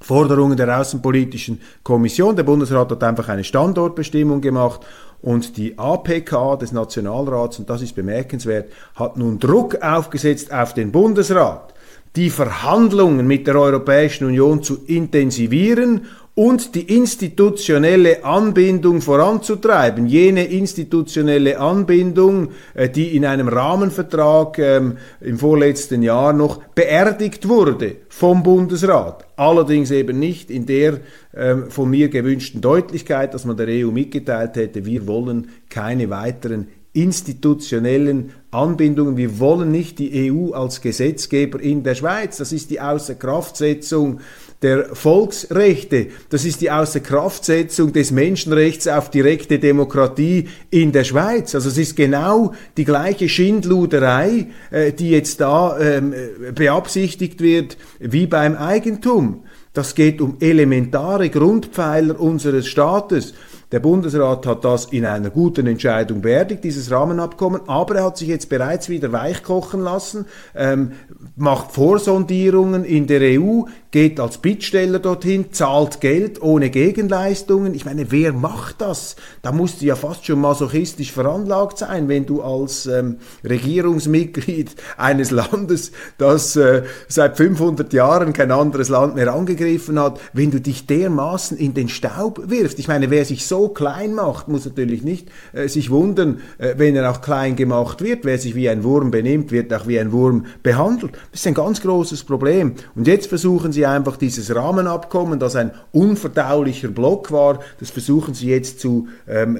Forderungen 0.00 0.58
der 0.58 0.78
Außenpolitischen 0.78 1.62
Kommission. 1.82 2.36
Der 2.36 2.42
Bundesrat 2.42 2.90
hat 2.90 3.02
einfach 3.02 3.28
eine 3.28 3.44
Standortbestimmung 3.44 4.42
gemacht 4.42 4.80
und 5.24 5.56
die 5.56 5.78
APK 5.78 6.58
des 6.60 6.72
Nationalrats, 6.72 7.58
und 7.58 7.70
das 7.70 7.80
ist 7.80 7.96
bemerkenswert, 7.96 8.70
hat 8.94 9.16
nun 9.16 9.38
Druck 9.38 9.82
aufgesetzt 9.82 10.52
auf 10.52 10.74
den 10.74 10.92
Bundesrat, 10.92 11.72
die 12.14 12.28
Verhandlungen 12.28 13.26
mit 13.26 13.46
der 13.46 13.56
Europäischen 13.56 14.26
Union 14.26 14.62
zu 14.62 14.84
intensivieren 14.86 16.02
und 16.36 16.74
die 16.74 16.96
institutionelle 16.96 18.24
Anbindung 18.24 19.00
voranzutreiben. 19.00 20.06
Jene 20.06 20.44
institutionelle 20.46 21.60
Anbindung, 21.60 22.48
äh, 22.74 22.88
die 22.88 23.14
in 23.16 23.24
einem 23.24 23.46
Rahmenvertrag 23.46 24.58
ähm, 24.58 24.96
im 25.20 25.38
vorletzten 25.38 26.02
Jahr 26.02 26.32
noch 26.32 26.60
beerdigt 26.74 27.48
wurde 27.48 27.96
vom 28.08 28.42
Bundesrat. 28.42 29.24
Allerdings 29.36 29.92
eben 29.92 30.18
nicht 30.18 30.50
in 30.50 30.66
der 30.66 30.98
ähm, 31.36 31.70
von 31.70 31.88
mir 31.88 32.08
gewünschten 32.08 32.60
Deutlichkeit, 32.60 33.32
dass 33.32 33.44
man 33.44 33.56
der 33.56 33.68
EU 33.68 33.92
mitgeteilt 33.92 34.56
hätte, 34.56 34.84
wir 34.84 35.06
wollen 35.06 35.50
keine 35.68 36.10
weiteren 36.10 36.66
institutionellen 36.94 38.30
Anbindungen. 38.52 39.16
Wir 39.16 39.40
wollen 39.40 39.72
nicht 39.72 39.98
die 39.98 40.32
EU 40.32 40.52
als 40.52 40.80
Gesetzgeber 40.80 41.60
in 41.60 41.82
der 41.82 41.96
Schweiz. 41.96 42.36
Das 42.36 42.52
ist 42.52 42.70
die 42.70 42.80
Außerkraftsetzung 42.80 44.20
der 44.64 44.96
Volksrechte. 44.96 46.08
Das 46.30 46.44
ist 46.44 46.62
die 46.62 46.70
Außerkraftsetzung 46.70 47.92
des 47.92 48.10
Menschenrechts 48.10 48.88
auf 48.88 49.10
direkte 49.10 49.58
Demokratie 49.58 50.48
in 50.70 50.90
der 50.90 51.04
Schweiz. 51.04 51.54
Also 51.54 51.68
es 51.68 51.76
ist 51.76 51.96
genau 51.96 52.54
die 52.78 52.86
gleiche 52.86 53.28
Schindluderei, 53.28 54.46
äh, 54.70 54.92
die 54.92 55.10
jetzt 55.10 55.40
da 55.40 55.78
ähm, 55.78 56.14
beabsichtigt 56.54 57.40
wird 57.40 57.76
wie 58.00 58.26
beim 58.26 58.56
Eigentum. 58.56 59.44
Das 59.74 59.94
geht 59.94 60.20
um 60.20 60.36
elementare 60.40 61.28
Grundpfeiler 61.28 62.18
unseres 62.18 62.66
Staates. 62.66 63.34
Der 63.74 63.80
Bundesrat 63.80 64.46
hat 64.46 64.64
das 64.64 64.84
in 64.84 65.04
einer 65.04 65.30
guten 65.30 65.66
Entscheidung 65.66 66.20
beerdigt, 66.20 66.62
dieses 66.62 66.92
Rahmenabkommen, 66.92 67.62
aber 67.66 67.96
er 67.96 68.04
hat 68.04 68.16
sich 68.16 68.28
jetzt 68.28 68.48
bereits 68.48 68.88
wieder 68.88 69.10
weichkochen 69.10 69.80
lassen, 69.80 70.26
ähm, 70.54 70.92
macht 71.34 71.72
Vorsondierungen 71.72 72.84
in 72.84 73.08
der 73.08 73.40
EU, 73.40 73.62
geht 73.90 74.20
als 74.20 74.38
Bittsteller 74.38 75.00
dorthin, 75.00 75.52
zahlt 75.52 76.00
Geld 76.00 76.40
ohne 76.40 76.70
Gegenleistungen. 76.70 77.74
Ich 77.74 77.84
meine, 77.84 78.12
wer 78.12 78.32
macht 78.32 78.80
das? 78.80 79.16
Da 79.42 79.50
musst 79.50 79.82
du 79.82 79.86
ja 79.86 79.96
fast 79.96 80.24
schon 80.24 80.40
masochistisch 80.40 81.10
veranlagt 81.10 81.78
sein, 81.78 82.08
wenn 82.08 82.26
du 82.26 82.42
als 82.42 82.86
ähm, 82.86 83.18
Regierungsmitglied 83.42 84.76
eines 84.96 85.32
Landes, 85.32 85.90
das 86.18 86.54
äh, 86.54 86.84
seit 87.08 87.36
500 87.36 87.92
Jahren 87.92 88.32
kein 88.32 88.52
anderes 88.52 88.88
Land 88.88 89.16
mehr 89.16 89.34
angegriffen 89.34 89.98
hat, 89.98 90.20
wenn 90.32 90.52
du 90.52 90.60
dich 90.60 90.86
dermaßen 90.86 91.56
in 91.56 91.74
den 91.74 91.88
Staub 91.88 92.40
wirfst. 92.46 92.78
Ich 92.78 92.86
meine, 92.86 93.10
wer 93.10 93.24
sich 93.24 93.46
so 93.46 93.63
klein 93.68 94.14
macht, 94.14 94.48
muss 94.48 94.64
natürlich 94.64 95.02
nicht 95.02 95.28
äh, 95.52 95.68
sich 95.68 95.90
wundern, 95.90 96.40
äh, 96.58 96.74
wenn 96.76 96.96
er 96.96 97.10
auch 97.10 97.20
klein 97.20 97.56
gemacht 97.56 98.02
wird. 98.02 98.24
Wer 98.24 98.38
sich 98.38 98.54
wie 98.54 98.68
ein 98.68 98.84
Wurm 98.84 99.10
benimmt, 99.10 99.52
wird 99.52 99.72
auch 99.72 99.86
wie 99.86 99.98
ein 99.98 100.12
Wurm 100.12 100.46
behandelt. 100.62 101.12
Das 101.30 101.40
ist 101.40 101.46
ein 101.46 101.54
ganz 101.54 101.80
großes 101.80 102.24
Problem. 102.24 102.74
Und 102.94 103.06
jetzt 103.06 103.28
versuchen 103.28 103.72
sie 103.72 103.86
einfach 103.86 104.16
dieses 104.16 104.54
Rahmenabkommen, 104.54 105.38
das 105.38 105.56
ein 105.56 105.72
unverdaulicher 105.92 106.88
Block 106.88 107.32
war, 107.32 107.60
das 107.80 107.90
versuchen 107.90 108.34
sie 108.34 108.48
jetzt 108.48 108.80
zu, 108.80 109.08
ähm, 109.28 109.58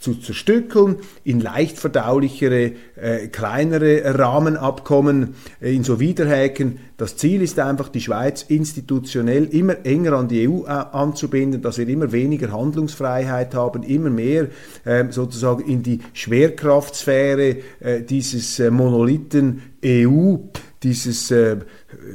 zu 0.00 0.14
zerstückeln 0.14 0.96
in 1.24 1.40
leicht 1.40 1.78
verdaulichere, 1.78 2.72
äh, 2.96 3.28
kleinere 3.28 4.18
Rahmenabkommen, 4.18 5.34
äh, 5.60 5.74
in 5.74 5.84
so 5.84 6.00
Widerhäken. 6.00 6.78
Das 6.96 7.16
Ziel 7.16 7.42
ist 7.42 7.58
einfach, 7.58 7.88
die 7.88 8.00
Schweiz 8.00 8.42
institutionell 8.42 9.46
immer 9.46 9.84
enger 9.84 10.12
an 10.12 10.28
die 10.28 10.48
EU 10.48 10.64
äh, 10.64 10.68
anzubinden, 10.68 11.60
dass 11.60 11.78
wir 11.78 11.88
immer 11.88 12.12
weniger 12.12 12.52
Handlungsfreiheit 12.52 13.23
haben, 13.28 13.82
immer 13.82 14.10
mehr 14.10 14.48
äh, 14.84 15.04
sozusagen 15.10 15.64
in 15.64 15.82
die 15.82 16.00
Schwerkraftsphäre 16.12 17.56
äh, 17.80 18.02
dieses 18.02 18.58
äh, 18.58 18.70
Monolithen 18.70 19.62
EU 19.84 20.36
dieses, 20.84 21.30
äh, 21.30 21.56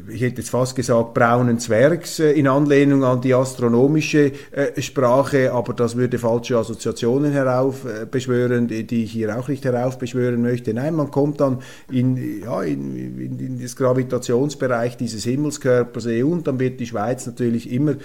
ich 0.08 0.22
hätte 0.22 0.38
jetzt 0.38 0.52
fast 0.52 0.76
gesagt, 0.76 1.16
braunen 1.16 1.60
Zwergs 1.60 2.20
äh, 2.20 2.32
in 2.32 2.48
Anlehnung 2.48 3.04
an 3.04 3.20
die 3.20 3.34
astronomische 3.34 4.32
äh, 4.52 4.80
Sprache, 4.82 5.52
aber 5.52 5.74
das 5.74 5.98
würde 5.98 6.20
falsche 6.20 6.58
Assoziationen 6.58 7.32
heraufbeschwören, 7.32 8.68
die, 8.68 8.86
die 8.86 9.04
ich 9.04 9.12
hier 9.12 9.38
auch 9.38 9.48
nicht 9.48 9.66
heraufbeschwören 9.66 10.42
möchte. 10.42 10.74
Nein, 10.74 10.96
man 10.96 11.10
kommt 11.10 11.42
dann 11.42 11.60
in, 11.92 12.44
ja, 12.44 12.62
in, 12.62 12.96
in, 13.20 13.40
in 13.40 13.62
das 13.62 13.76
Gravitationsbereich 13.76 14.96
dieses 14.98 15.24
Himmelskörpers 15.24 16.06
EU 16.08 16.28
und 16.28 16.48
dann 16.48 16.60
wird 16.60 16.80
die 16.80 16.86
Schweiz 16.86 17.26
natürlich 17.26 17.72
immer 17.72 17.96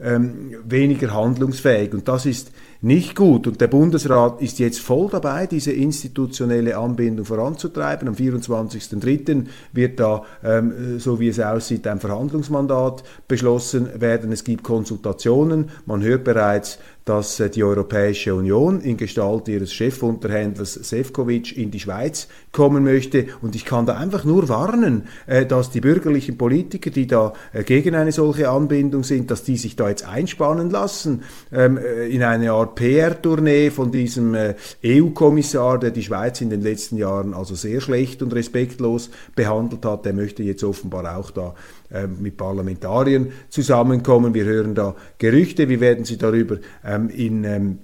ähm, 0.00 0.56
weniger 0.64 1.14
handlungsfähig 1.14 1.94
und 1.94 2.08
das 2.08 2.26
ist 2.26 2.50
nicht 2.80 3.16
gut. 3.16 3.46
Und 3.46 3.60
der 3.60 3.66
Bundesrat 3.66 4.40
ist 4.40 4.58
jetzt 4.58 4.80
voll 4.80 5.08
dabei, 5.10 5.46
diese 5.46 5.72
institutionelle 5.72 6.76
Anbindung 6.76 7.24
voranzutreiben. 7.24 8.08
Am 8.08 8.14
24.03. 8.14 9.46
wird 9.72 9.98
da, 9.98 10.24
ähm, 10.44 10.98
so 10.98 11.18
wie 11.18 11.28
es 11.28 11.40
aussieht, 11.40 11.86
ein 11.86 11.98
Verhandlungsmandat 11.98 13.02
beschlossen 13.26 14.00
werden. 14.00 14.30
Es 14.30 14.44
gibt 14.44 14.62
Konsultationen. 14.62 15.70
Man 15.86 16.02
hört 16.02 16.24
bereits, 16.24 16.78
dass 17.04 17.40
äh, 17.40 17.50
die 17.50 17.64
Europäische 17.64 18.34
Union 18.34 18.80
in 18.80 18.96
Gestalt 18.96 19.48
ihres 19.48 19.72
Chefunterhändlers 19.72 20.74
Sefcovic 20.74 21.56
in 21.56 21.70
die 21.70 21.80
Schweiz 21.80 22.28
kommen 22.58 22.82
möchte. 22.82 23.26
Und 23.40 23.54
ich 23.54 23.64
kann 23.64 23.86
da 23.86 23.96
einfach 23.96 24.24
nur 24.24 24.48
warnen, 24.48 25.04
äh, 25.28 25.46
dass 25.46 25.70
die 25.70 25.80
bürgerlichen 25.80 26.36
Politiker, 26.36 26.90
die 26.90 27.06
da 27.06 27.32
äh, 27.52 27.62
gegen 27.62 27.94
eine 27.94 28.10
solche 28.10 28.50
Anbindung 28.50 29.04
sind, 29.04 29.30
dass 29.30 29.44
die 29.44 29.56
sich 29.56 29.76
da 29.76 29.88
jetzt 29.88 30.04
einspannen 30.04 30.68
lassen 30.68 31.22
ähm, 31.52 31.78
in 31.78 32.24
eine 32.24 32.50
Art 32.50 32.74
PR-Tournee 32.74 33.70
von 33.70 33.92
diesem 33.92 34.36
EU-Kommissar, 34.84 35.78
der 35.78 35.92
die 35.92 36.02
Schweiz 36.02 36.40
in 36.40 36.50
den 36.50 36.62
letzten 36.62 36.96
Jahren 36.96 37.32
also 37.32 37.54
sehr 37.54 37.80
schlecht 37.80 38.22
und 38.22 38.34
respektlos 38.34 39.10
behandelt 39.36 39.84
hat. 39.84 40.04
Der 40.04 40.12
möchte 40.12 40.42
jetzt 40.42 40.64
offenbar 40.64 41.16
auch 41.16 41.30
da 41.30 41.54
ähm, 41.92 42.16
mit 42.18 42.36
Parlamentariern 42.36 43.30
zusammenkommen. 43.50 44.34
Wir 44.34 44.46
hören 44.46 44.74
da 44.74 44.96
Gerüchte, 45.18 45.68
wie 45.68 45.78
werden 45.78 46.04
Sie 46.04 46.18
darüber 46.18 46.56
ähm, 46.84 47.08
in 47.08 47.78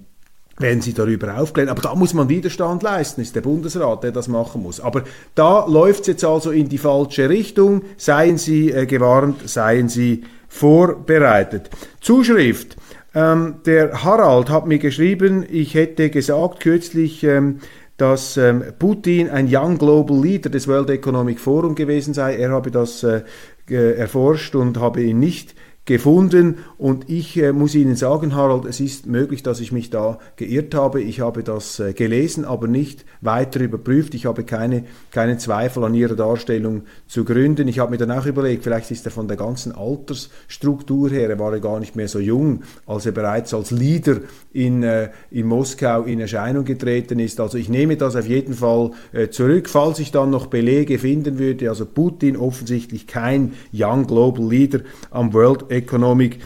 werden 0.57 0.81
sie 0.81 0.93
darüber 0.93 1.37
aufklären. 1.39 1.69
Aber 1.69 1.81
da 1.81 1.95
muss 1.95 2.13
man 2.13 2.29
Widerstand 2.29 2.83
leisten, 2.83 3.21
ist 3.21 3.35
der 3.35 3.41
Bundesrat, 3.41 4.03
der 4.03 4.11
das 4.11 4.27
machen 4.27 4.63
muss. 4.63 4.79
Aber 4.79 5.03
da 5.35 5.65
läuft 5.65 6.01
es 6.01 6.07
jetzt 6.07 6.23
also 6.23 6.51
in 6.51 6.69
die 6.69 6.77
falsche 6.77 7.29
Richtung. 7.29 7.81
Seien 7.97 8.37
Sie 8.37 8.71
äh, 8.71 8.85
gewarnt, 8.85 9.47
seien 9.49 9.89
Sie 9.89 10.23
vorbereitet. 10.47 11.69
Zuschrift. 11.99 12.77
Ähm, 13.13 13.55
der 13.65 14.03
Harald 14.03 14.49
hat 14.49 14.67
mir 14.67 14.79
geschrieben, 14.79 15.45
ich 15.49 15.73
hätte 15.73 16.09
gesagt 16.09 16.61
kürzlich, 16.61 17.23
ähm, 17.23 17.59
dass 17.97 18.35
ähm, 18.35 18.63
Putin 18.77 19.29
ein 19.29 19.47
Young 19.49 19.77
Global 19.77 20.21
Leader 20.21 20.49
des 20.49 20.67
World 20.67 20.89
Economic 20.89 21.39
Forum 21.39 21.75
gewesen 21.75 22.13
sei. 22.13 22.35
Er 22.35 22.51
habe 22.51 22.71
das 22.71 23.03
äh, 23.03 23.23
erforscht 23.67 24.55
und 24.55 24.79
habe 24.79 25.01
ihn 25.01 25.19
nicht 25.19 25.55
gefunden 25.85 26.57
und 26.79 27.09
ich 27.11 27.37
äh, 27.37 27.51
muss 27.51 27.75
Ihnen 27.75 27.95
sagen, 27.95 28.33
Harald, 28.33 28.65
es 28.65 28.79
ist 28.79 29.05
möglich, 29.05 29.43
dass 29.43 29.59
ich 29.59 29.71
mich 29.71 29.91
da 29.91 30.17
geirrt 30.35 30.73
habe. 30.73 30.99
Ich 30.99 31.19
habe 31.19 31.43
das 31.43 31.79
äh, 31.79 31.93
gelesen, 31.93 32.43
aber 32.43 32.67
nicht 32.67 33.05
weiter 33.21 33.59
überprüft. 33.59 34.15
Ich 34.15 34.25
habe 34.25 34.43
keine, 34.43 34.85
keine 35.11 35.37
Zweifel 35.37 35.83
an 35.83 35.93
Ihrer 35.93 36.15
Darstellung 36.15 36.83
zu 37.07 37.23
gründen. 37.23 37.67
Ich 37.67 37.77
habe 37.77 37.91
mir 37.91 37.97
dann 37.97 38.09
auch 38.09 38.25
überlegt, 38.25 38.63
vielleicht 38.63 38.89
ist 38.89 39.05
er 39.05 39.11
von 39.11 39.27
der 39.27 39.37
ganzen 39.37 39.73
Altersstruktur 39.73 41.11
her, 41.11 41.29
er 41.29 41.37
war 41.37 41.53
ja 41.53 41.59
gar 41.59 41.79
nicht 41.79 41.95
mehr 41.95 42.07
so 42.07 42.19
jung, 42.19 42.63
als 42.87 43.05
er 43.05 43.11
bereits 43.11 43.53
als 43.53 43.69
Leader 43.69 44.21
in, 44.53 44.81
äh, 44.81 45.09
in 45.29 45.45
Moskau 45.45 46.03
in 46.03 46.19
Erscheinung 46.19 46.65
getreten 46.65 47.19
ist. 47.19 47.39
Also 47.39 47.59
ich 47.59 47.69
nehme 47.69 47.95
das 47.95 48.15
auf 48.15 48.25
jeden 48.25 48.55
Fall 48.55 48.89
äh, 49.13 49.29
zurück, 49.29 49.69
falls 49.69 49.99
ich 49.99 50.11
dann 50.11 50.31
noch 50.31 50.47
Belege 50.47 50.97
finden 50.97 51.37
würde. 51.37 51.69
Also 51.69 51.85
Putin 51.85 52.37
offensichtlich 52.37 53.05
kein 53.05 53.53
Young 53.71 54.07
Global 54.07 54.49
Leader 54.49 54.79
am 55.11 55.31
World 55.33 55.74
Economic 55.75 56.39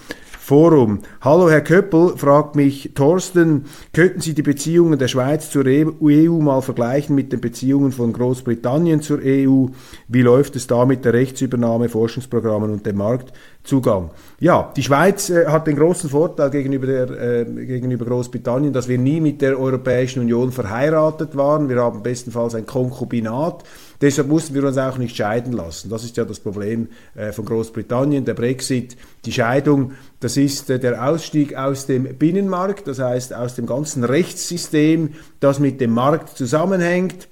Forum. 0.50 1.02
Hallo 1.22 1.48
Herr 1.48 1.62
Köppel, 1.62 2.18
fragt 2.18 2.56
mich 2.56 2.94
Thorsten, 2.96 3.66
könnten 3.94 4.20
Sie 4.20 4.34
die 4.34 4.42
Beziehungen 4.42 4.98
der 4.98 5.08
Schweiz 5.08 5.52
zur 5.52 5.64
EU 5.68 6.10
e 6.10 6.28
mal 6.28 6.62
vergleichen 6.62 7.16
mit 7.16 7.32
den 7.32 7.40
Beziehungen 7.40 7.92
von 7.92 8.12
Großbritannien 8.14 9.04
zur 9.04 9.20
EU? 9.24 9.68
Wie 10.08 10.22
läuft 10.24 10.56
es 10.56 10.66
da 10.66 10.86
mit 10.86 11.06
der 11.06 11.14
Rechtsübernahme, 11.14 11.88
Forschungsprogrammen 11.88 12.72
und 12.72 12.84
dem 12.84 12.98
Marktzugang? 12.98 14.10
Ja, 14.40 14.74
die 14.76 14.82
Schweiz 14.82 15.30
äh, 15.30 15.46
hat 15.46 15.68
den 15.68 15.76
großen 15.76 16.10
Vorteil 16.10 16.50
gegenüber, 16.50 16.88
der, 16.88 17.12
äh, 17.12 17.46
gegenüber 17.46 18.06
Großbritannien, 18.06 18.74
dass 18.74 18.88
wir 18.88 18.98
nie 18.98 19.22
mit 19.22 19.44
der 19.44 19.60
Europäischen 19.60 20.22
Union 20.22 20.52
verheiratet 20.52 21.38
waren. 21.38 21.70
Wir 21.70 21.80
haben 21.80 22.02
bestenfalls 22.02 22.56
ein 22.56 22.66
Konkubinat. 22.66 23.64
Deshalb 24.02 24.28
mussten 24.28 24.54
wir 24.54 24.64
uns 24.64 24.78
auch 24.78 24.98
nicht 24.98 25.16
scheiden 25.16 25.54
lassen. 25.54 25.90
Das 25.90 26.04
ist 26.04 26.18
ja 26.18 26.26
das 26.26 26.40
Problem 26.40 26.88
äh, 27.16 27.32
von 27.32 27.46
Großbritannien, 27.46 28.26
der 28.26 28.34
Brexit, 28.34 28.98
die 29.26 29.32
Scheidung. 29.32 29.94
Das 30.20 30.38
ist 30.38 30.70
äh, 30.70 30.80
der 30.80 31.08
Ausstieg 31.08 31.56
aus 31.56 31.86
dem 31.86 32.18
Binnenmarkt, 32.18 32.88
das 32.88 33.00
heißt 33.00 33.34
aus 33.34 33.56
dem 33.56 33.66
ganzen 33.66 34.04
Rechtssystem, 34.04 35.14
das 35.40 35.60
mit 35.60 35.80
dem 35.82 35.92
Markt 35.92 36.38
zusammenhängt 36.38 37.29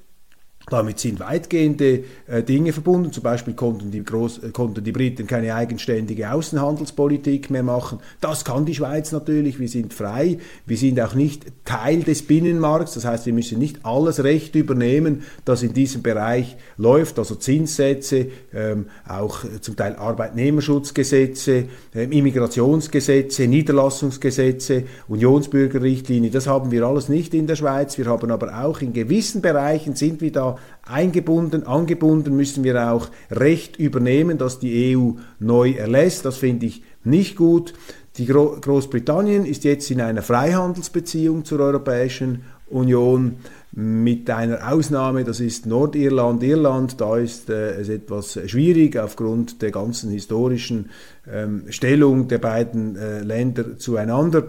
damit 0.69 0.99
sind 0.99 1.21
weitgehende 1.21 2.03
äh, 2.27 2.43
Dinge 2.43 2.73
verbunden. 2.73 3.13
Zum 3.13 3.23
Beispiel 3.23 3.53
konnten 3.53 3.89
die, 3.89 4.03
Groß, 4.03 4.39
äh, 4.39 4.49
konnten 4.49 4.83
die 4.83 4.91
Briten 4.91 5.25
keine 5.25 5.55
eigenständige 5.55 6.31
Außenhandelspolitik 6.31 7.49
mehr 7.49 7.63
machen. 7.63 7.99
Das 8.19 8.43
kann 8.43 8.65
die 8.65 8.75
Schweiz 8.75 9.13
natürlich. 9.13 9.59
Wir 9.59 9.69
sind 9.69 9.93
frei. 9.93 10.39
Wir 10.65 10.75
sind 10.75 10.99
auch 10.99 11.15
nicht 11.15 11.45
Teil 11.63 12.03
des 12.03 12.27
Binnenmarkts. 12.27 12.95
Das 12.95 13.05
heißt, 13.05 13.25
wir 13.25 13.33
müssen 13.33 13.59
nicht 13.59 13.85
alles 13.85 14.21
Recht 14.23 14.55
übernehmen, 14.55 15.23
das 15.45 15.63
in 15.63 15.73
diesem 15.73 16.01
Bereich 16.01 16.57
läuft. 16.75 17.17
Also 17.17 17.35
Zinssätze, 17.35 18.27
ähm, 18.53 18.87
auch 19.07 19.45
zum 19.61 19.77
Teil 19.77 19.95
Arbeitnehmerschutzgesetze, 19.95 21.65
äh, 21.95 22.03
Immigrationsgesetze, 22.03 23.47
Niederlassungsgesetze, 23.47 24.83
Unionsbürgerrichtlinie. 25.07 26.29
Das 26.29 26.45
haben 26.45 26.71
wir 26.71 26.85
alles 26.85 27.07
nicht 27.07 27.33
in 27.33 27.47
der 27.47 27.55
Schweiz. 27.55 27.97
Wir 27.97 28.07
haben 28.07 28.31
aber 28.31 28.65
auch 28.65 28.81
in 28.81 28.91
gewissen 28.91 29.41
Bereichen 29.41 29.95
sind 29.95 30.19
wir 30.19 30.33
da 30.33 30.56
eingebunden, 30.83 31.65
angebunden 31.65 32.35
müssen 32.35 32.63
wir 32.63 32.91
auch 32.91 33.09
Recht 33.29 33.77
übernehmen, 33.77 34.37
das 34.37 34.59
die 34.59 34.95
EU 34.95 35.11
neu 35.39 35.71
erlässt. 35.71 36.25
Das 36.25 36.37
finde 36.37 36.65
ich 36.65 36.83
nicht 37.03 37.35
gut. 37.35 37.73
Die 38.17 38.25
Gro 38.25 38.57
Großbritannien 38.59 39.45
ist 39.45 39.63
jetzt 39.63 39.91
in 39.91 40.01
einer 40.01 40.21
Freihandelsbeziehung 40.21 41.45
zur 41.45 41.59
Europäischen 41.59 42.43
Union 42.69 43.37
mit 43.71 44.29
einer 44.29 44.71
Ausnahme, 44.71 45.23
das 45.23 45.39
ist 45.39 45.67
Nordirland, 45.67 46.41
Irland. 46.41 46.99
Da 46.99 47.17
ist 47.17 47.49
äh, 47.49 47.79
es 47.79 47.89
etwas 47.89 48.39
schwierig 48.47 48.97
aufgrund 48.97 49.61
der 49.61 49.71
ganzen 49.71 50.09
historischen 50.11 50.89
ähm, 51.31 51.65
Stellung 51.69 52.27
der 52.27 52.39
beiden 52.39 52.95
äh, 52.95 53.21
Länder 53.21 53.77
zueinander. 53.77 54.47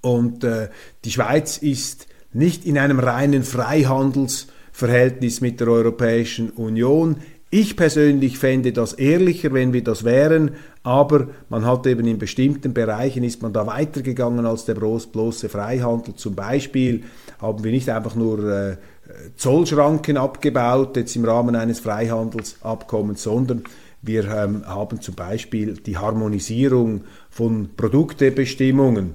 Und 0.00 0.44
äh, 0.44 0.68
die 1.04 1.10
Schweiz 1.10 1.58
ist 1.58 2.06
nicht 2.32 2.64
in 2.64 2.78
einem 2.78 3.00
reinen 3.00 3.42
Freihandels 3.42 4.46
Verhältnis 4.72 5.40
mit 5.40 5.60
der 5.60 5.68
Europäischen 5.68 6.50
Union. 6.50 7.16
Ich 7.52 7.76
persönlich 7.76 8.38
fände 8.38 8.72
das 8.72 8.92
ehrlicher, 8.92 9.52
wenn 9.52 9.72
wir 9.72 9.82
das 9.82 10.04
wären, 10.04 10.52
aber 10.84 11.28
man 11.48 11.66
hat 11.66 11.84
eben 11.86 12.06
in 12.06 12.16
bestimmten 12.16 12.72
Bereichen 12.72 13.24
ist 13.24 13.42
man 13.42 13.52
da 13.52 13.66
weitergegangen 13.66 14.46
als 14.46 14.66
der 14.66 14.74
bloße 14.74 15.48
Freihandel. 15.48 16.14
Zum 16.14 16.36
Beispiel 16.36 17.02
haben 17.40 17.64
wir 17.64 17.72
nicht 17.72 17.88
einfach 17.88 18.14
nur 18.14 18.48
äh, 18.48 18.76
Zollschranken 19.36 20.16
abgebaut, 20.16 20.96
jetzt 20.96 21.16
im 21.16 21.24
Rahmen 21.24 21.56
eines 21.56 21.80
Freihandelsabkommens, 21.80 23.24
sondern 23.24 23.64
wir 24.02 24.24
ähm, 24.30 24.64
haben 24.66 25.00
zum 25.00 25.14
Beispiel 25.14 25.74
die 25.74 25.98
Harmonisierung 25.98 27.02
von 27.28 27.70
Produktebestimmungen 27.76 29.14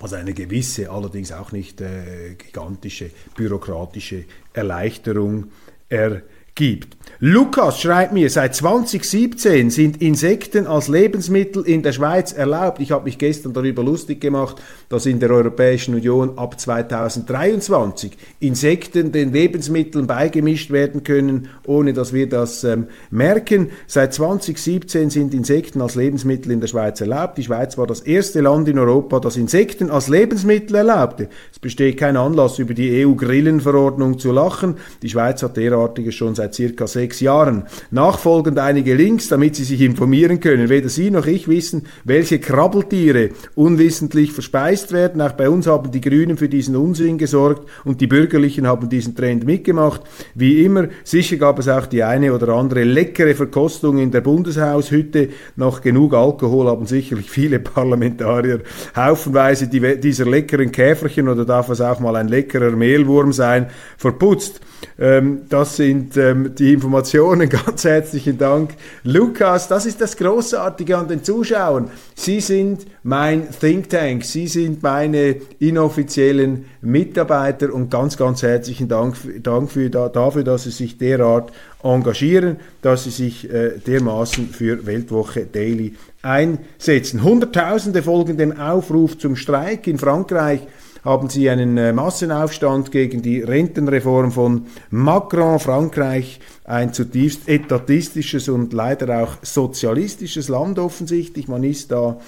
was 0.00 0.14
eine 0.14 0.32
gewisse, 0.32 0.90
allerdings 0.90 1.30
auch 1.30 1.52
nicht 1.52 1.80
äh, 1.80 2.34
gigantische 2.34 3.10
bürokratische 3.36 4.24
Erleichterung 4.52 5.52
ergibt. 5.88 6.96
Lukas 7.22 7.78
schreibt 7.78 8.14
mir, 8.14 8.30
seit 8.30 8.54
2017 8.54 9.68
sind 9.68 10.00
Insekten 10.00 10.66
als 10.66 10.88
Lebensmittel 10.88 11.66
in 11.66 11.82
der 11.82 11.92
Schweiz 11.92 12.32
erlaubt. 12.32 12.80
Ich 12.80 12.92
habe 12.92 13.04
mich 13.04 13.18
gestern 13.18 13.52
darüber 13.52 13.82
lustig 13.82 14.22
gemacht, 14.22 14.56
dass 14.88 15.04
in 15.04 15.20
der 15.20 15.30
Europäischen 15.30 15.94
Union 15.94 16.38
ab 16.38 16.58
2023 16.58 18.12
Insekten 18.40 19.12
den 19.12 19.34
Lebensmitteln 19.34 20.06
beigemischt 20.06 20.70
werden 20.70 21.04
können, 21.04 21.50
ohne 21.66 21.92
dass 21.92 22.14
wir 22.14 22.26
das 22.26 22.64
ähm, 22.64 22.86
merken. 23.10 23.68
Seit 23.86 24.14
2017 24.14 25.10
sind 25.10 25.34
Insekten 25.34 25.82
als 25.82 25.96
Lebensmittel 25.96 26.50
in 26.50 26.62
der 26.62 26.68
Schweiz 26.68 27.02
erlaubt. 27.02 27.36
Die 27.36 27.44
Schweiz 27.44 27.76
war 27.76 27.86
das 27.86 28.00
erste 28.00 28.40
Land 28.40 28.66
in 28.66 28.78
Europa, 28.78 29.20
das 29.20 29.36
Insekten 29.36 29.90
als 29.90 30.08
Lebensmittel 30.08 30.74
erlaubte. 30.74 31.28
Es 31.52 31.58
besteht 31.58 31.98
kein 31.98 32.16
Anlass, 32.16 32.58
über 32.58 32.72
die 32.72 33.04
EU-Grillenverordnung 33.04 34.18
zu 34.18 34.32
lachen. 34.32 34.76
Die 35.02 35.10
Schweiz 35.10 35.42
hat 35.42 35.58
derartiges 35.58 36.14
schon 36.14 36.34
seit 36.34 36.54
circa 36.54 36.86
sechs 36.86 37.09
sechs 37.10 37.20
Jahren. 37.20 37.64
Nachfolgend 37.90 38.58
einige 38.58 38.94
Links, 38.94 39.28
damit 39.28 39.56
Sie 39.56 39.64
sich 39.64 39.80
informieren 39.80 40.38
können. 40.38 40.68
Weder 40.68 40.88
Sie 40.88 41.10
noch 41.10 41.26
ich 41.26 41.48
wissen, 41.48 41.86
welche 42.04 42.38
Krabbeltiere 42.38 43.30
unwissentlich 43.56 44.32
verspeist 44.32 44.92
werden. 44.92 45.20
Auch 45.20 45.32
bei 45.32 45.48
uns 45.48 45.66
haben 45.66 45.90
die 45.90 46.00
Grünen 46.00 46.36
für 46.36 46.48
diesen 46.48 46.76
Unsinn 46.76 47.18
gesorgt 47.18 47.68
und 47.84 48.00
die 48.00 48.06
Bürgerlichen 48.06 48.66
haben 48.66 48.88
diesen 48.88 49.16
Trend 49.16 49.44
mitgemacht. 49.44 50.02
Wie 50.34 50.64
immer, 50.64 50.88
sicher 51.02 51.36
gab 51.36 51.58
es 51.58 51.68
auch 51.68 51.86
die 51.86 52.04
eine 52.04 52.32
oder 52.32 52.48
andere 52.50 52.84
leckere 52.84 53.34
Verkostung 53.34 53.98
in 53.98 54.12
der 54.12 54.20
Bundeshaushütte. 54.20 55.30
Noch 55.56 55.80
genug 55.80 56.14
Alkohol 56.14 56.68
haben 56.68 56.86
sicherlich 56.86 57.28
viele 57.28 57.58
Parlamentarier 57.58 58.60
haufenweise 58.94 59.66
dieser 59.66 60.26
leckeren 60.26 60.70
Käferchen 60.70 61.28
oder 61.28 61.44
darf 61.44 61.70
es 61.70 61.80
auch 61.80 61.98
mal 61.98 62.14
ein 62.14 62.28
leckerer 62.28 62.70
Mehlwurm 62.70 63.32
sein, 63.32 63.66
verputzt. 63.96 64.60
Ähm, 64.98 65.42
das 65.48 65.76
sind 65.76 66.16
ähm, 66.16 66.54
die 66.56 66.72
Informationen. 66.72 66.99
Ganz 67.48 67.84
herzlichen 67.84 68.36
Dank, 68.36 68.74
Lukas. 69.04 69.68
Das 69.68 69.86
ist 69.86 70.00
das 70.00 70.16
Großartige 70.16 70.96
an 70.96 71.08
den 71.08 71.24
Zuschauern. 71.24 71.90
Sie 72.14 72.40
sind 72.40 72.86
mein 73.02 73.48
Think 73.58 73.88
Tank. 73.88 74.24
Sie 74.24 74.46
sind 74.46 74.82
meine 74.82 75.36
inoffiziellen 75.58 76.66
Mitarbeiter 76.82 77.72
und 77.72 77.90
ganz, 77.90 78.16
ganz 78.16 78.42
herzlichen 78.42 78.88
Dank, 78.88 79.16
Dank 79.42 79.70
für, 79.70 79.88
dafür, 79.88 80.44
dass 80.44 80.64
Sie 80.64 80.70
sich 80.70 80.98
derart 80.98 81.52
engagieren, 81.82 82.56
dass 82.82 83.04
Sie 83.04 83.10
sich 83.10 83.50
äh, 83.50 83.78
dermaßen 83.78 84.48
für 84.48 84.86
Weltwoche 84.86 85.46
Daily 85.46 85.94
einsetzen. 86.22 87.22
Hunderttausende 87.22 88.02
folgen 88.02 88.36
dem 88.36 88.58
Aufruf 88.58 89.16
zum 89.18 89.36
Streik 89.36 89.86
in 89.86 89.98
Frankreich 89.98 90.60
haben 91.04 91.28
sie 91.28 91.48
einen 91.50 91.76
äh, 91.76 91.92
Massenaufstand 91.92 92.90
gegen 92.90 93.22
die 93.22 93.40
Rentenreform 93.40 94.32
von 94.32 94.66
Macron, 94.90 95.58
Frankreich, 95.58 96.40
ein 96.64 96.92
zutiefst 96.92 97.48
etatistisches 97.48 98.48
und 98.48 98.72
leider 98.72 99.22
auch 99.22 99.38
sozialistisches 99.42 100.48
Land 100.48 100.78
offensichtlich. 100.78 101.48
Man 101.48 101.64
ist 101.64 101.92
da 101.92 102.18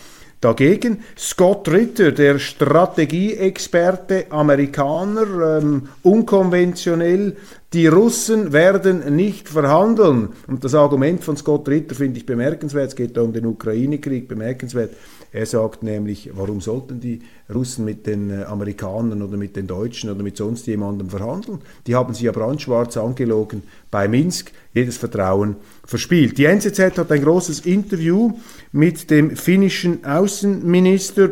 Dagegen 0.42 1.04
Scott 1.16 1.68
Ritter, 1.68 2.10
der 2.10 2.40
Strategieexperte, 2.40 4.26
Amerikaner, 4.30 5.58
ähm, 5.58 5.88
unkonventionell, 6.02 7.36
die 7.72 7.86
Russen 7.86 8.52
werden 8.52 9.16
nicht 9.16 9.48
verhandeln. 9.48 10.30
Und 10.46 10.62
das 10.62 10.74
Argument 10.74 11.24
von 11.24 11.36
Scott 11.36 11.68
Ritter 11.68 11.94
finde 11.94 12.18
ich 12.18 12.26
bemerkenswert. 12.26 12.88
Es 12.88 12.96
geht 12.96 13.16
da 13.16 13.22
um 13.22 13.32
den 13.32 13.46
Ukraine-Krieg, 13.46 14.28
bemerkenswert. 14.28 14.90
Er 15.32 15.46
sagt 15.46 15.82
nämlich, 15.82 16.30
warum 16.34 16.60
sollten 16.60 17.00
die 17.00 17.20
Russen 17.52 17.86
mit 17.86 18.06
den 18.06 18.28
äh, 18.28 18.44
Amerikanern 18.44 19.22
oder 19.22 19.38
mit 19.38 19.56
den 19.56 19.66
Deutschen 19.66 20.10
oder 20.10 20.22
mit 20.22 20.36
sonst 20.36 20.66
jemandem 20.66 21.08
verhandeln? 21.08 21.60
Die 21.86 21.94
haben 21.94 22.12
sie 22.12 22.26
ja 22.26 22.32
brandschwarz 22.32 22.98
angelogen 22.98 23.62
bei 23.90 24.08
Minsk, 24.08 24.52
jedes 24.74 24.98
Vertrauen 24.98 25.56
verspielt. 25.86 26.36
Die 26.36 26.44
NZZ 26.44 26.98
hat 26.98 27.10
ein 27.10 27.22
großes 27.22 27.60
Interview 27.60 28.32
mit 28.72 29.10
dem 29.10 29.34
finnischen 29.34 30.04
Außenminister 30.04 31.30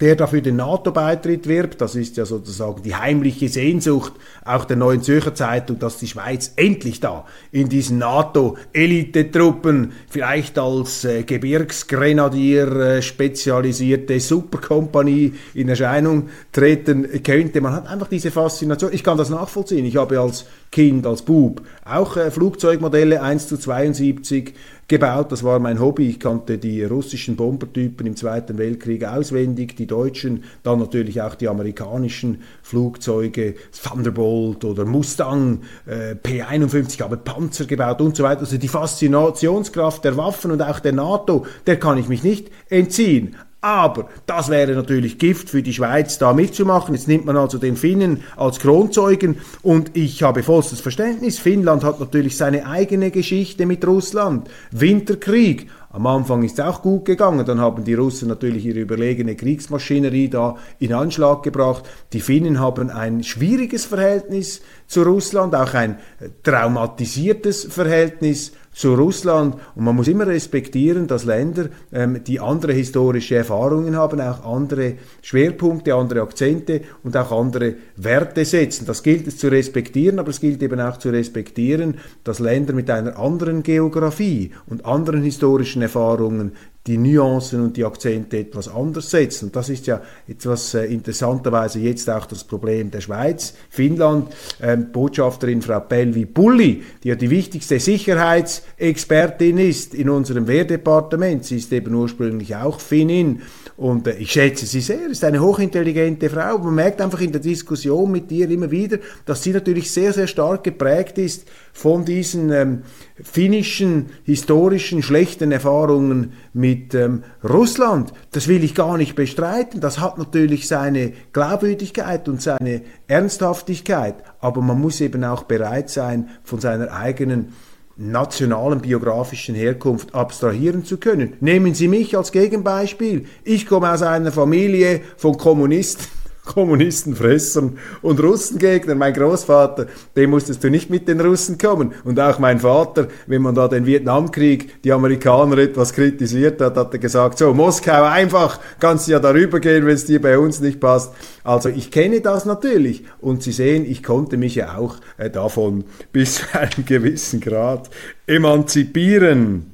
der 0.00 0.16
dafür 0.16 0.40
den 0.40 0.56
NATO-Beitritt 0.56 1.46
wirbt. 1.46 1.80
Das 1.80 1.94
ist 1.94 2.16
ja 2.16 2.26
sozusagen 2.26 2.82
die 2.82 2.94
heimliche 2.94 3.48
Sehnsucht 3.48 4.12
auch 4.44 4.64
der 4.64 4.76
Neuen 4.76 5.02
Zürcher 5.02 5.34
Zeitung, 5.34 5.78
dass 5.78 5.98
die 5.98 6.08
Schweiz 6.08 6.52
endlich 6.56 7.00
da 7.00 7.24
in 7.52 7.68
diesen 7.68 7.98
NATO-Elitetruppen 7.98 9.92
vielleicht 10.08 10.58
als 10.58 11.04
äh, 11.04 11.22
Gebirgsgrenadier 11.22 12.76
äh, 12.76 13.02
spezialisierte 13.02 14.18
Superkompanie 14.18 15.34
in 15.54 15.68
Erscheinung 15.68 16.28
treten 16.52 17.22
könnte. 17.22 17.60
Man 17.60 17.72
hat 17.72 17.86
einfach 17.86 18.08
diese 18.08 18.30
Faszination. 18.30 18.92
Ich 18.92 19.04
kann 19.04 19.16
das 19.16 19.30
nachvollziehen. 19.30 19.84
Ich 19.84 19.96
habe 19.96 20.18
als 20.18 20.46
Kind, 20.74 21.06
als 21.06 21.22
Bub 21.22 21.62
auch 21.84 22.16
äh, 22.16 22.32
Flugzeugmodelle 22.32 23.22
1 23.22 23.46
zu 23.46 23.56
72 23.56 24.54
gebaut. 24.88 25.30
Das 25.30 25.44
war 25.44 25.60
mein 25.60 25.78
Hobby. 25.78 26.08
Ich 26.08 26.18
kannte 26.18 26.58
die 26.58 26.82
russischen 26.82 27.36
Bombertypen 27.36 28.08
im 28.08 28.16
Zweiten 28.16 28.58
Weltkrieg 28.58 29.04
auswendig, 29.04 29.76
die 29.76 29.86
deutschen, 29.86 30.42
dann 30.64 30.80
natürlich 30.80 31.22
auch 31.22 31.36
die 31.36 31.48
amerikanischen 31.48 32.42
Flugzeuge, 32.62 33.54
Thunderbolt 33.84 34.64
oder 34.64 34.84
Mustang, 34.84 35.60
äh, 35.86 36.16
P-51, 36.16 37.00
habe 37.02 37.18
Panzer 37.18 37.66
gebaut 37.66 38.00
und 38.00 38.16
so 38.16 38.24
weiter. 38.24 38.40
Also 38.40 38.58
die 38.58 38.66
Faszinationskraft 38.66 40.04
der 40.04 40.16
Waffen 40.16 40.50
und 40.50 40.60
auch 40.60 40.80
der 40.80 40.92
NATO, 40.92 41.46
der 41.68 41.78
kann 41.78 41.98
ich 41.98 42.08
mich 42.08 42.24
nicht 42.24 42.50
entziehen. 42.68 43.36
Aber 43.64 44.10
das 44.26 44.50
wäre 44.50 44.72
natürlich 44.72 45.18
Gift 45.18 45.48
für 45.48 45.62
die 45.62 45.72
Schweiz, 45.72 46.18
da 46.18 46.34
mitzumachen. 46.34 46.94
Jetzt 46.94 47.08
nimmt 47.08 47.24
man 47.24 47.38
also 47.38 47.56
den 47.56 47.76
Finnen 47.76 48.22
als 48.36 48.60
Kronzeugen 48.60 49.38
und 49.62 49.96
ich 49.96 50.22
habe 50.22 50.42
vollstes 50.42 50.82
Verständnis. 50.82 51.38
Finnland 51.38 51.82
hat 51.82 51.98
natürlich 51.98 52.36
seine 52.36 52.66
eigene 52.66 53.10
Geschichte 53.10 53.64
mit 53.64 53.86
Russland. 53.86 54.50
Winterkrieg. 54.70 55.70
Am 55.94 56.08
Anfang 56.08 56.42
ist 56.42 56.58
es 56.58 56.64
auch 56.64 56.82
gut 56.82 57.04
gegangen, 57.04 57.46
dann 57.46 57.60
haben 57.60 57.84
die 57.84 57.94
Russen 57.94 58.26
natürlich 58.26 58.66
ihre 58.66 58.80
überlegene 58.80 59.36
Kriegsmaschinerie 59.36 60.28
da 60.28 60.56
in 60.80 60.92
Anschlag 60.92 61.44
gebracht. 61.44 61.84
Die 62.12 62.20
Finnen 62.20 62.58
haben 62.58 62.90
ein 62.90 63.22
schwieriges 63.22 63.84
Verhältnis 63.84 64.60
zu 64.88 65.04
Russland, 65.04 65.54
auch 65.54 65.72
ein 65.72 65.98
traumatisiertes 66.42 67.66
Verhältnis 67.66 68.50
zu 68.74 68.94
Russland. 68.94 69.54
Und 69.74 69.84
man 69.84 69.94
muss 69.96 70.08
immer 70.08 70.26
respektieren, 70.26 71.06
dass 71.06 71.24
Länder, 71.24 71.68
ähm, 71.92 72.22
die 72.24 72.40
andere 72.40 72.72
historische 72.72 73.36
Erfahrungen 73.36 73.96
haben, 73.96 74.20
auch 74.20 74.44
andere 74.44 74.94
Schwerpunkte, 75.22 75.94
andere 75.94 76.22
Akzente 76.22 76.82
und 77.02 77.16
auch 77.16 77.32
andere 77.32 77.74
Werte 77.96 78.44
setzen. 78.44 78.84
Das 78.86 79.02
gilt 79.02 79.26
es 79.28 79.38
zu 79.38 79.48
respektieren, 79.48 80.18
aber 80.18 80.30
es 80.30 80.40
gilt 80.40 80.62
eben 80.62 80.80
auch 80.80 80.98
zu 80.98 81.10
respektieren, 81.10 81.98
dass 82.24 82.40
Länder 82.40 82.72
mit 82.72 82.90
einer 82.90 83.18
anderen 83.18 83.62
Geografie 83.62 84.50
und 84.66 84.84
anderen 84.84 85.22
historischen 85.22 85.82
Erfahrungen 85.84 86.52
die 86.86 86.98
Nuancen 86.98 87.62
und 87.62 87.76
die 87.78 87.84
Akzente 87.84 88.38
etwas 88.38 88.68
anders 88.68 89.10
setzen. 89.10 89.46
Und 89.46 89.56
das 89.56 89.70
ist 89.70 89.86
ja 89.86 90.02
etwas 90.28 90.74
äh, 90.74 90.84
interessanterweise 90.84 91.80
jetzt 91.80 92.10
auch 92.10 92.26
das 92.26 92.44
Problem 92.44 92.90
der 92.90 93.00
Schweiz. 93.00 93.54
Finnland, 93.70 94.34
äh, 94.60 94.76
Botschafterin 94.76 95.62
Frau 95.62 95.80
Pelvi 95.80 96.26
Bulli, 96.26 96.82
die 97.02 97.08
ja 97.08 97.14
die 97.14 97.30
wichtigste 97.30 97.80
Sicherheitsexpertin 97.80 99.56
ist 99.56 99.94
in 99.94 100.10
unserem 100.10 100.46
Wehrdepartement. 100.46 101.44
Sie 101.46 101.56
ist 101.56 101.72
eben 101.72 101.94
ursprünglich 101.94 102.54
auch 102.54 102.78
Finnin. 102.80 103.40
Und 103.76 104.06
äh, 104.06 104.14
ich 104.16 104.30
schätze 104.30 104.66
sie 104.66 104.80
sehr, 104.80 105.08
ist 105.10 105.24
eine 105.24 105.40
hochintelligente 105.40 106.30
Frau. 106.30 106.58
Man 106.58 106.74
merkt 106.74 107.00
einfach 107.00 107.20
in 107.20 107.32
der 107.32 107.40
Diskussion 107.40 108.10
mit 108.10 108.30
ihr 108.30 108.48
immer 108.48 108.70
wieder, 108.70 108.98
dass 109.24 109.42
sie 109.42 109.50
natürlich 109.50 109.90
sehr, 109.90 110.12
sehr 110.12 110.28
stark 110.28 110.62
geprägt 110.62 111.18
ist 111.18 111.46
von 111.72 112.04
diesen 112.04 112.52
ähm, 112.52 112.82
finnischen, 113.20 114.10
historischen, 114.22 115.02
schlechten 115.02 115.50
Erfahrungen 115.50 116.34
mit 116.52 116.94
ähm, 116.94 117.24
Russland. 117.42 118.12
Das 118.30 118.46
will 118.46 118.62
ich 118.62 118.76
gar 118.76 118.96
nicht 118.96 119.16
bestreiten. 119.16 119.80
Das 119.80 119.98
hat 119.98 120.18
natürlich 120.18 120.68
seine 120.68 121.12
Glaubwürdigkeit 121.32 122.28
und 122.28 122.40
seine 122.40 122.82
Ernsthaftigkeit. 123.08 124.16
Aber 124.40 124.60
man 124.60 124.80
muss 124.80 125.00
eben 125.00 125.24
auch 125.24 125.44
bereit 125.44 125.90
sein, 125.90 126.28
von 126.44 126.60
seiner 126.60 126.92
eigenen 126.92 127.52
nationalen 127.96 128.80
biografischen 128.80 129.54
Herkunft 129.54 130.14
abstrahieren 130.14 130.84
zu 130.84 130.96
können. 130.96 131.34
Nehmen 131.40 131.74
Sie 131.74 131.88
mich 131.88 132.16
als 132.16 132.32
Gegenbeispiel. 132.32 133.26
Ich 133.44 133.66
komme 133.66 133.92
aus 133.92 134.02
einer 134.02 134.32
Familie 134.32 135.00
von 135.16 135.36
Kommunisten. 135.36 136.06
Kommunistenfressern 136.44 137.78
und 138.02 138.22
Russengegnern. 138.22 138.98
Mein 138.98 139.14
Großvater, 139.14 139.86
dem 140.16 140.30
musstest 140.30 140.62
du 140.62 140.70
nicht 140.70 140.90
mit 140.90 141.08
den 141.08 141.20
Russen 141.20 141.58
kommen. 141.58 141.92
Und 142.04 142.20
auch 142.20 142.38
mein 142.38 142.60
Vater, 142.60 143.08
wenn 143.26 143.42
man 143.42 143.54
da 143.54 143.68
den 143.68 143.86
Vietnamkrieg, 143.86 144.82
die 144.82 144.92
Amerikaner 144.92 145.58
etwas 145.58 145.92
kritisiert 145.92 146.60
hat, 146.60 146.76
hat 146.76 146.92
er 146.92 146.98
gesagt, 146.98 147.38
so, 147.38 147.54
Moskau 147.54 148.04
einfach, 148.04 148.60
kannst 148.78 149.08
ja 149.08 149.18
darüber 149.18 149.60
gehen, 149.60 149.86
wenn 149.86 149.94
es 149.94 150.04
dir 150.04 150.20
bei 150.20 150.38
uns 150.38 150.60
nicht 150.60 150.80
passt. 150.80 151.12
Also 151.42 151.68
ich 151.68 151.90
kenne 151.90 152.20
das 152.20 152.44
natürlich. 152.44 153.04
Und 153.20 153.42
Sie 153.42 153.52
sehen, 153.52 153.90
ich 153.90 154.02
konnte 154.02 154.36
mich 154.36 154.54
ja 154.54 154.76
auch 154.76 154.96
äh, 155.16 155.30
davon 155.30 155.84
bis 156.12 156.36
zu 156.36 156.58
einem 156.58 156.84
gewissen 156.84 157.40
Grad 157.40 157.90
emanzipieren 158.26 159.70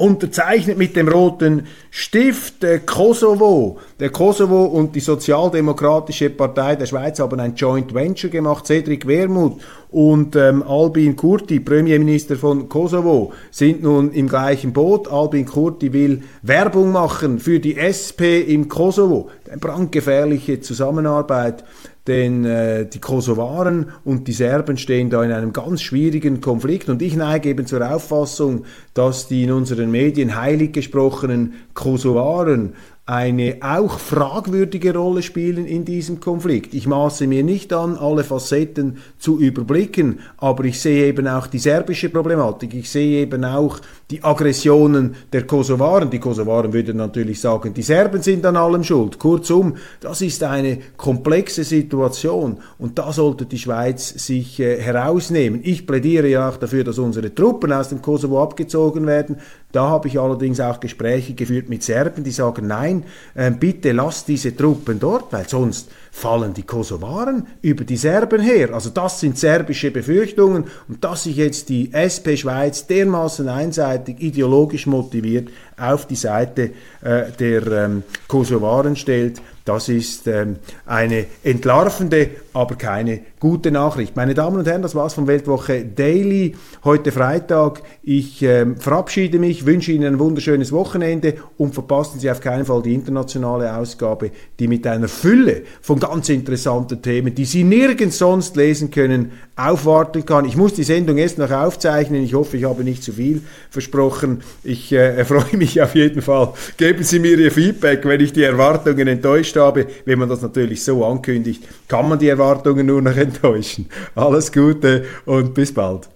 unterzeichnet 0.00 0.78
mit 0.78 0.96
dem 0.96 1.08
roten 1.08 1.66
Stift 1.92 2.62
der 2.62 2.78
Kosovo. 2.80 3.78
Der 3.98 4.10
Kosovo 4.10 4.64
und 4.66 4.94
die 4.94 5.00
Sozialdemokratische 5.00 6.30
Partei 6.30 6.76
der 6.76 6.86
Schweiz 6.86 7.18
haben 7.18 7.40
ein 7.40 7.56
Joint 7.56 7.92
Venture 7.92 8.30
gemacht. 8.30 8.64
Cedric 8.68 9.08
Wermuth 9.08 9.60
und 9.90 10.36
ähm, 10.36 10.62
Albin 10.62 11.16
Kurti, 11.16 11.58
Premierminister 11.58 12.36
von 12.36 12.68
Kosovo, 12.68 13.32
sind 13.50 13.82
nun 13.82 14.12
im 14.12 14.28
gleichen 14.28 14.72
Boot. 14.72 15.10
Albin 15.10 15.46
Kurti 15.46 15.92
will 15.92 16.22
Werbung 16.42 16.92
machen 16.92 17.40
für 17.40 17.58
die 17.58 17.76
SP 17.76 18.38
im 18.40 18.68
Kosovo. 18.68 19.28
Eine 19.48 19.58
brandgefährliche 19.58 20.60
Zusammenarbeit 20.60 21.64
denn 22.06 22.44
äh, 22.44 22.86
die 22.86 22.98
Kosovaren 22.98 23.92
und 24.04 24.26
die 24.26 24.32
Serben 24.32 24.78
stehen 24.78 25.10
da 25.10 25.22
in 25.22 25.30
einem 25.32 25.52
ganz 25.52 25.82
schwierigen 25.82 26.40
Konflikt 26.40 26.88
und 26.88 27.02
ich 27.02 27.14
neige 27.14 27.50
eben 27.50 27.66
zur 27.66 27.88
Auffassung, 27.88 28.64
dass 28.94 29.28
die 29.28 29.44
in 29.44 29.52
unseren 29.52 29.90
Medien 29.90 30.34
heilig 30.34 30.72
gesprochenen 30.72 31.54
Kosovaren 31.80 32.68
eine 33.10 33.56
auch 33.60 33.98
fragwürdige 33.98 34.94
Rolle 34.94 35.22
spielen 35.22 35.66
in 35.66 35.84
diesem 35.84 36.20
Konflikt. 36.20 36.74
Ich 36.74 36.86
maße 36.86 37.26
mir 37.26 37.42
nicht 37.42 37.72
an, 37.72 37.96
alle 37.96 38.22
Facetten 38.22 38.98
zu 39.18 39.40
überblicken, 39.40 40.20
aber 40.36 40.64
ich 40.64 40.80
sehe 40.80 41.06
eben 41.06 41.26
auch 41.26 41.48
die 41.48 41.58
serbische 41.58 42.08
Problematik, 42.08 42.72
ich 42.72 42.88
sehe 42.88 43.22
eben 43.22 43.44
auch 43.44 43.80
die 44.12 44.22
Aggressionen 44.22 45.16
der 45.32 45.44
Kosovaren. 45.44 46.08
Die 46.10 46.20
Kosovaren 46.20 46.72
würden 46.72 46.98
natürlich 46.98 47.40
sagen, 47.40 47.74
die 47.74 47.82
Serben 47.82 48.22
sind 48.22 48.46
an 48.46 48.56
allem 48.56 48.84
schuld. 48.84 49.18
Kurzum, 49.18 49.74
das 49.98 50.20
ist 50.20 50.44
eine 50.44 50.78
komplexe 50.96 51.64
Situation 51.64 52.58
und 52.78 52.96
da 52.96 53.12
sollte 53.12 53.44
die 53.44 53.58
Schweiz 53.58 54.08
sich 54.24 54.60
äh, 54.60 54.80
herausnehmen. 54.80 55.60
Ich 55.64 55.84
plädiere 55.84 56.28
ja 56.28 56.48
auch 56.48 56.58
dafür, 56.58 56.84
dass 56.84 56.98
unsere 56.98 57.34
Truppen 57.34 57.72
aus 57.72 57.88
dem 57.88 58.02
Kosovo 58.02 58.40
abgezogen 58.40 59.04
werden. 59.08 59.38
Da 59.72 59.88
habe 59.88 60.08
ich 60.08 60.18
allerdings 60.18 60.60
auch 60.60 60.80
Gespräche 60.80 61.34
geführt 61.34 61.68
mit 61.68 61.82
Serben, 61.82 62.24
die 62.24 62.32
sagen, 62.32 62.66
nein, 62.66 62.99
äh, 63.34 63.50
bitte 63.50 63.92
lasst 63.92 64.28
diese 64.28 64.56
Truppen 64.56 64.98
dort, 64.98 65.32
weil 65.32 65.48
sonst 65.48 65.90
fallen 66.10 66.52
die 66.54 66.64
Kosovaren 66.64 67.46
über 67.62 67.84
die 67.84 67.96
Serben 67.96 68.40
her. 68.40 68.74
Also 68.74 68.90
das 68.90 69.20
sind 69.20 69.38
serbische 69.38 69.90
Befürchtungen 69.90 70.64
und 70.88 71.04
dass 71.04 71.24
sich 71.24 71.36
jetzt 71.36 71.68
die 71.68 71.92
SP 71.94 72.36
Schweiz 72.36 72.86
dermaßen 72.86 73.48
einseitig 73.48 74.20
ideologisch 74.20 74.86
motiviert 74.86 75.48
auf 75.76 76.06
die 76.06 76.16
Seite 76.16 76.70
äh, 77.02 77.30
der 77.38 77.66
ähm, 77.66 78.02
Kosovaren 78.26 78.96
stellt, 78.96 79.40
das 79.64 79.88
ist 79.88 80.26
ähm, 80.26 80.56
eine 80.86 81.26
entlarvende, 81.44 82.30
aber 82.52 82.74
keine 82.74 83.20
gute 83.38 83.70
Nachricht. 83.70 84.16
Meine 84.16 84.34
Damen 84.34 84.58
und 84.58 84.66
Herren, 84.66 84.82
das 84.82 84.94
war's 84.94 85.14
von 85.14 85.26
Weltwoche 85.26 85.84
Daily. 85.84 86.54
Heute 86.84 87.12
Freitag. 87.12 87.82
Ich 88.02 88.42
ähm, 88.42 88.76
verabschiede 88.76 89.38
mich, 89.38 89.66
wünsche 89.66 89.92
Ihnen 89.92 90.14
ein 90.14 90.18
wunderschönes 90.18 90.72
Wochenende 90.72 91.34
und 91.58 91.74
verpassen 91.74 92.18
Sie 92.18 92.30
auf 92.30 92.40
keinen 92.40 92.64
Fall 92.64 92.82
die 92.82 92.94
internationale 92.94 93.76
Ausgabe, 93.76 94.30
die 94.58 94.68
mit 94.68 94.86
einer 94.86 95.08
Fülle 95.08 95.62
von 95.80 96.00
ganz 96.00 96.28
interessanten 96.28 97.02
Themen, 97.02 97.34
die 97.34 97.44
Sie 97.44 97.64
nirgends 97.64 98.18
sonst 98.18 98.56
lesen 98.56 98.90
können, 98.90 99.32
aufwarten 99.56 100.24
kann. 100.24 100.44
Ich 100.44 100.56
muss 100.56 100.74
die 100.74 100.84
Sendung 100.84 101.18
erst 101.18 101.38
noch 101.38 101.50
aufzeichnen. 101.50 102.22
Ich 102.24 102.34
hoffe, 102.34 102.56
ich 102.56 102.64
habe 102.64 102.82
nicht 102.82 103.02
zu 103.02 103.12
viel 103.12 103.42
versprochen. 103.70 104.42
Ich 104.64 104.92
äh, 104.92 105.24
freue 105.30 105.56
mich 105.56 105.80
auf 105.80 105.94
jeden 105.94 106.22
Fall. 106.22 106.52
Geben 106.76 107.04
Sie 107.04 107.18
mir 107.18 107.38
Ihr 107.38 107.52
Feedback, 107.52 108.04
wenn 108.04 108.20
ich 108.20 108.32
die 108.32 108.42
Erwartungen 108.42 109.06
enttäuscht 109.06 109.56
habe. 109.56 109.86
Wenn 110.04 110.18
man 110.18 110.28
das 110.28 110.42
natürlich 110.42 110.82
so 110.82 111.04
ankündigt, 111.04 111.62
kann 111.88 112.08
man 112.08 112.18
die 112.18 112.28
Erwartungen 112.40 112.86
nur 112.86 113.02
noch 113.02 113.16
enttäuschen. 113.16 113.88
Alles 114.14 114.50
Gute 114.50 115.04
und 115.26 115.52
bis 115.52 115.74
bald. 115.74 116.08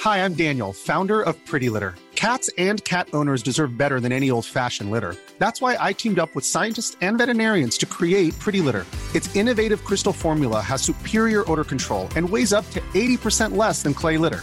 Hi, 0.00 0.24
I'm 0.24 0.34
Daniel, 0.34 0.72
founder 0.72 1.22
of 1.22 1.34
Pretty 1.46 1.68
Litter. 1.68 1.94
Cats 2.14 2.48
and 2.58 2.82
cat 2.84 3.08
owners 3.12 3.42
deserve 3.42 3.76
better 3.76 4.00
than 4.00 4.10
any 4.12 4.30
old-fashioned 4.30 4.90
litter. 4.90 5.16
That's 5.38 5.60
why 5.60 5.76
I 5.78 5.92
teamed 5.92 6.18
up 6.18 6.34
with 6.34 6.44
scientists 6.44 6.96
and 7.00 7.18
veterinarians 7.18 7.76
to 7.78 7.86
create 7.86 8.36
Pretty 8.38 8.60
Litter. 8.60 8.86
Its 9.14 9.34
innovative 9.36 9.84
crystal 9.84 10.12
formula 10.12 10.60
has 10.60 10.82
superior 10.82 11.44
odor 11.50 11.64
control 11.64 12.08
and 12.16 12.28
weighs 12.28 12.52
up 12.52 12.68
to 12.70 12.80
80% 12.94 13.56
less 13.56 13.82
than 13.82 13.94
clay 13.94 14.16
litter. 14.16 14.42